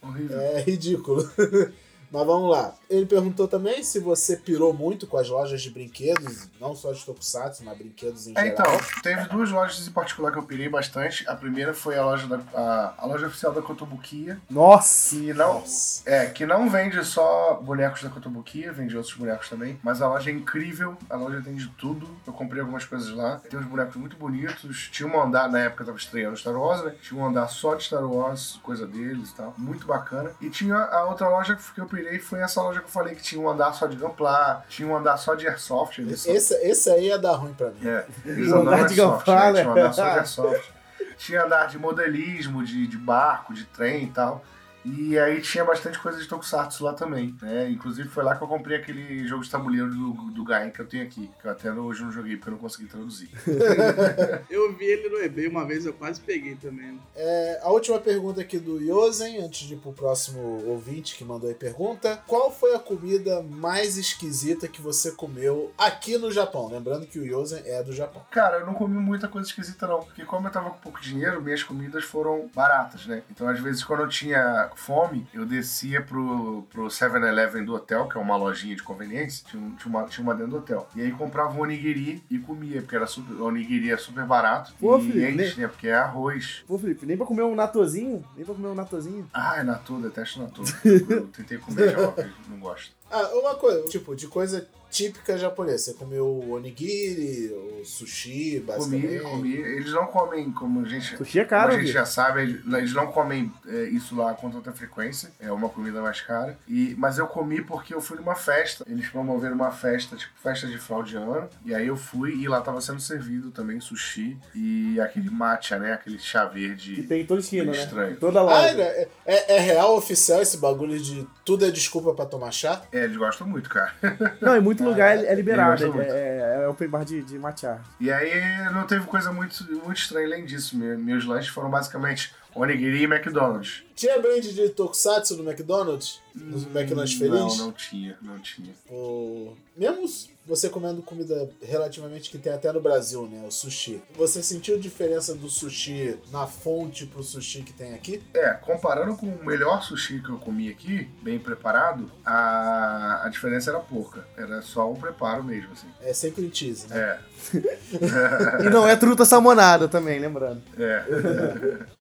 [0.00, 0.40] Horrível.
[0.40, 1.28] É ridículo.
[2.10, 2.74] Mas vamos lá.
[2.88, 7.04] Ele perguntou também se você pirou muito com as lojas de brinquedos, não só de
[7.04, 8.74] Tokusatsu, mas brinquedos em É, geral.
[8.74, 11.28] então, teve duas lojas em particular que eu pirei bastante.
[11.28, 15.10] A primeira foi a loja, da, a, a loja oficial da Kotobukiya, Nossa!
[15.16, 16.02] que não, Nossa.
[16.08, 19.78] É, que não vende só bonecos da Kotobukiya, vende outros bonecos também.
[19.82, 22.08] Mas a loja é incrível, a loja tem de tudo.
[22.26, 23.36] Eu comprei algumas coisas lá.
[23.50, 24.88] Tem uns bonecos muito bonitos.
[24.90, 26.94] Tinha um andar, na época eu tava estreando Star Wars, né?
[27.02, 29.54] Tinha um andar só de Star Wars, coisa deles e tal.
[29.58, 30.30] Muito bacana.
[30.40, 33.22] E tinha a outra loja que eu pirei, foi essa loja que eu falei que
[33.22, 35.98] tinha um andar só de Gunpla, tinha um andar só de Airsoft.
[36.00, 37.86] Eles só- Esse, esse aí ia dar ruim pra mim.
[37.88, 39.60] é, eles andaram andar de Airsoft, Gunpla, né?
[39.60, 39.80] Tinha um né?
[39.82, 40.72] andar só de Airsoft.
[41.18, 44.44] Tinha andar de modelismo, de, de barco, de trem e tal.
[44.84, 47.68] E aí tinha bastante coisa de Tokusatsu lá também, né?
[47.70, 50.86] Inclusive foi lá que eu comprei aquele jogo de tabuleiro do, do Gain que eu
[50.86, 53.30] tenho aqui, que eu até hoje não joguei porque eu não consegui traduzir.
[54.48, 56.98] Eu vi ele no eBay uma vez, eu quase peguei também.
[57.14, 61.48] É, a última pergunta aqui do Yosen, antes de ir pro próximo ouvinte que mandou
[61.48, 62.22] aí pergunta.
[62.26, 66.68] Qual foi a comida mais esquisita que você comeu aqui no Japão?
[66.68, 68.22] Lembrando que o Yosen é do Japão.
[68.30, 71.42] Cara, eu não comi muita coisa esquisita não, porque como eu tava com pouco dinheiro,
[71.42, 73.22] minhas comidas foram baratas, né?
[73.30, 78.08] Então às vezes quando eu tinha com fome, eu descia pro, pro 7-Eleven do hotel,
[78.08, 80.88] que é uma lojinha de conveniência, tinha, tinha uma, tinha uma dentro do hotel.
[80.94, 84.72] E aí comprava um onigiri e comia, porque era super, o onigiri é super barato.
[84.78, 85.68] Pô, e Felipe, enche, né?
[85.68, 86.64] Porque é arroz.
[86.66, 88.24] Pô, Felipe, nem pra comer um natozinho?
[88.36, 89.28] Nem pra comer um natozinho?
[89.32, 90.62] Ah, é Natu, detesto Natu.
[90.84, 92.14] Eu tentei comer já,
[92.48, 92.97] não gosto.
[93.10, 95.78] Ah, uma coisa, tipo, de coisa típica japonesa.
[95.78, 99.20] Você comeu onigiri, o sushi, basicamente.
[99.20, 99.52] Comi, comi.
[99.56, 101.16] Eles não comem como a gente.
[101.16, 104.50] Sushi é Como caro, a gente já sabe, eles- não comem é, isso lá com
[104.50, 105.30] tanta frequência.
[105.40, 106.58] É uma comida mais cara.
[106.66, 108.84] E, mas eu comi porque eu fui numa festa.
[108.88, 111.48] Eles promoveram uma festa, tipo festa de final de ano.
[111.66, 115.92] E aí eu fui e lá tava sendo servido também sushi e aquele matcha, né?
[115.92, 117.02] Aquele chá Que verde.
[117.02, 117.78] tem em toda esquina, né?
[117.78, 118.12] estranho.
[118.12, 118.82] Em toda Ah, loja.
[118.82, 122.82] é, é- é real oficial esse bagulho de tudo é desculpa pra tomar chá?
[122.92, 123.90] É, eles gostam muito, cara.
[124.38, 125.98] Não, em muito lugar é, é liberado.
[125.98, 127.78] É, é, é open bar de, de matcha.
[127.98, 128.30] E aí
[128.74, 130.76] não teve coisa muito, muito estranha além disso.
[130.76, 133.82] Me- Meus lanches foram basicamente onigiri e McDonald's.
[133.94, 136.20] Tinha brand de Tokusatsu no McDonald's?
[136.34, 137.32] No McDonald's Feliz?
[137.32, 138.72] Não, não tinha, não tinha.
[138.88, 139.56] O...
[139.76, 140.08] Mesmo
[140.46, 143.44] você comendo comida relativamente que tem até no Brasil, né?
[143.46, 144.00] O sushi.
[144.16, 148.22] Você sentiu diferença do sushi na fonte pro sushi que tem aqui?
[148.32, 153.70] É, comparando com o melhor sushi que eu comi aqui, bem preparado, a, a diferença
[153.70, 154.26] era pouca.
[154.36, 155.88] Era só um preparo mesmo, assim.
[156.00, 156.98] É sem cream cheese, né?
[156.98, 160.62] É, E não é truta salmonada também, lembrando.
[160.78, 161.86] é.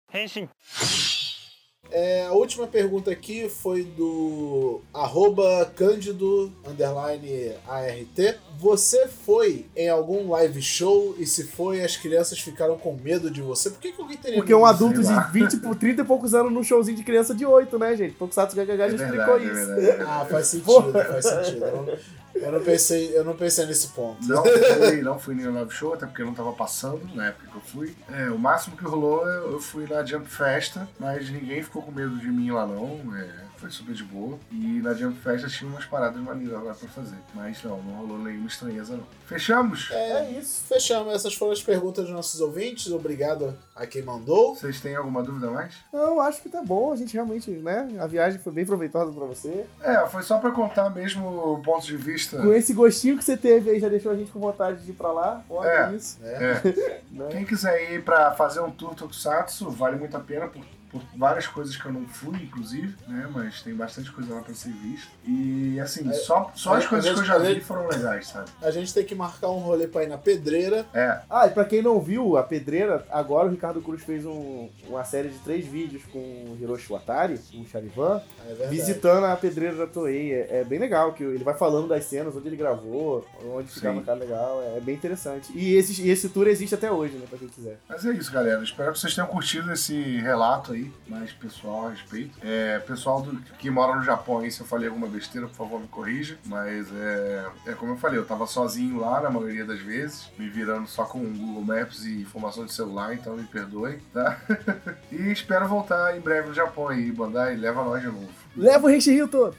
[1.89, 8.35] É, a última pergunta aqui foi do arroba cândido underline ART.
[8.59, 13.41] Você foi em algum live show e se foi, as crianças ficaram com medo de
[13.41, 13.69] você?
[13.69, 16.51] Por que, que alguém teria Porque um adulto de 20, por 30 e poucos anos
[16.51, 18.15] num showzinho de criança de 8, né, gente?
[18.15, 19.75] Tokusatsu GGG já É explicou verdade, é isso.
[19.75, 20.09] verdade.
[20.09, 21.97] Ah, faz sentido, faz sentido.
[22.41, 24.25] Eu não, eu pensei, eu não pensei nesse ponto.
[24.27, 27.55] Não fui, não fui no live show, até porque não tava passando na época que
[27.55, 27.95] eu fui.
[28.11, 31.91] É, o máximo que rolou, eu eu fui na Jump Festa, mas ninguém ficou com
[31.91, 33.01] medo de mim lá não.
[33.15, 34.37] É, foi super de boa.
[34.51, 37.17] E na Jump Festa tinha umas paradas maneiras lá pra fazer.
[37.33, 39.03] Mas não, não rolou nenhuma estranheza não.
[39.25, 39.89] Fechamos?
[39.91, 41.13] É isso, fechamos.
[41.13, 42.91] Essas foram as perguntas dos nossos ouvintes.
[42.91, 44.55] Obrigado a quem mandou.
[44.55, 45.73] Vocês têm alguma dúvida mais?
[45.91, 46.93] Não, acho que tá bom.
[46.93, 47.97] A gente realmente, né?
[47.99, 49.65] A viagem foi bem proveitosa pra você.
[49.81, 52.37] É, foi só pra contar mesmo o ponto de vista.
[52.41, 54.95] Com esse gostinho que você teve aí, já deixou a gente com vontade de ir
[54.95, 55.43] pra lá.
[55.49, 55.95] Olha É.
[55.95, 56.17] isso.
[56.23, 56.97] É.
[57.17, 57.29] Né?
[57.31, 60.61] Quem quiser ir pra fazer um tour Tokusatsu, vale muito a pena por,
[60.99, 63.29] por várias coisas que eu não fui, inclusive, né?
[63.33, 65.07] Mas tem bastante coisa lá pra ser vista.
[65.25, 68.49] E assim, É, só, só as a- coisas que eu já vi foram legais, sabe?
[68.61, 70.85] A gente tem que marcar um rolê pra ir na pedreira.
[70.93, 74.69] É, Ah, e pra quem não viu, a Pedreira, agora o Ricardo Cruz fez um-
[74.87, 78.21] uma série de três vídeos com o Hiroshi Watari, o Charivan,
[78.61, 80.33] É visitando a Pedreira da Toei.
[80.33, 84.01] É, é bem legal, que ele vai falando das cenas, onde ele gravou, onde ficava
[84.01, 84.61] cada legal.
[84.75, 85.51] É bem interessante.
[85.53, 87.77] E esse, e esse tour existe até hoje, né, pra quem quiser.
[87.87, 88.63] mas é isso, galera.
[88.63, 92.37] Espero que vocês tenham curtido esse relato aí, mais pessoal a respeito.
[92.41, 95.79] É, pessoal do, que mora no Japão aí, se eu falei alguma besteira, por favor,
[95.79, 96.37] me corrija.
[96.45, 100.49] Mas é, é como eu falei, eu tava sozinho lá na maioria das vezes, me
[100.49, 104.39] virando só com Google Maps e informação de celular, então me perdoem, tá?
[105.11, 108.29] e espero voltar em breve no Japão aí, Bandai, leva nós de novo.
[108.55, 109.55] Leva o Renshi Rio todo!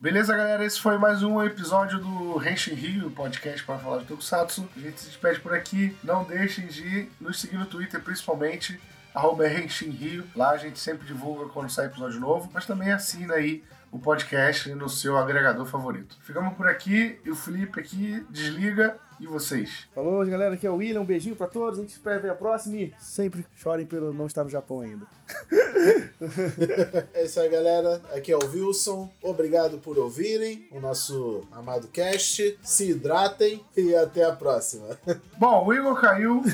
[0.00, 0.64] Beleza, galera?
[0.64, 4.68] Esse foi mais um episódio do Henshin Rio, podcast para falar de Tokusatsu.
[4.76, 5.96] A gente se despede por aqui.
[6.04, 8.80] Não deixem de nos seguir no Twitter, principalmente,
[9.12, 10.24] arroba Rio.
[10.36, 14.72] Lá a gente sempre divulga quando sai episódio novo, mas também assina aí o podcast
[14.72, 16.16] no seu agregador favorito.
[16.22, 18.96] Ficamos por aqui, e o Felipe aqui desliga.
[19.20, 19.88] E vocês?
[19.94, 22.34] Falou, galera, aqui é o William, um beijinho pra todos, a gente espera ver a
[22.34, 25.06] próxima e sempre chorem pelo não estar no Japão ainda.
[27.14, 28.00] É isso aí, galera.
[28.14, 29.10] Aqui é o Wilson.
[29.22, 32.58] Obrigado por ouvirem o nosso amado cast.
[32.62, 34.98] Se hidratem e até a próxima.
[35.38, 36.42] Bom, o Igor caiu.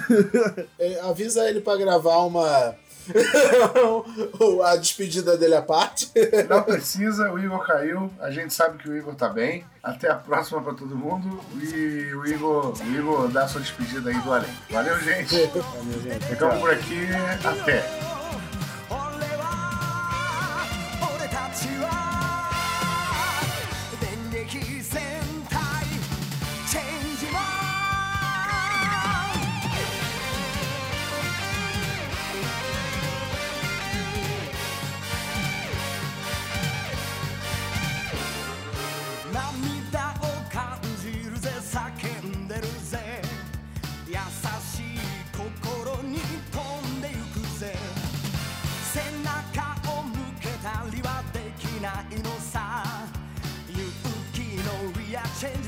[0.79, 2.75] É, avisa ele pra gravar uma.
[4.65, 6.11] a despedida dele à parte.
[6.49, 8.11] Não precisa, o Igor caiu.
[8.21, 9.65] A gente sabe que o Igor tá bem.
[9.83, 11.41] Até a próxima pra todo mundo.
[11.61, 14.51] E o Igor, o Igor dá sua despedida aí do além.
[14.71, 15.35] Valeu, gente.
[15.53, 16.25] Valeu, gente.
[16.27, 17.09] Ficamos por aqui.
[17.45, 18.14] Até.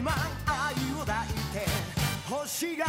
[0.06, 0.14] 満
[0.46, 1.66] 愛を抱いて
[2.30, 2.84] 星が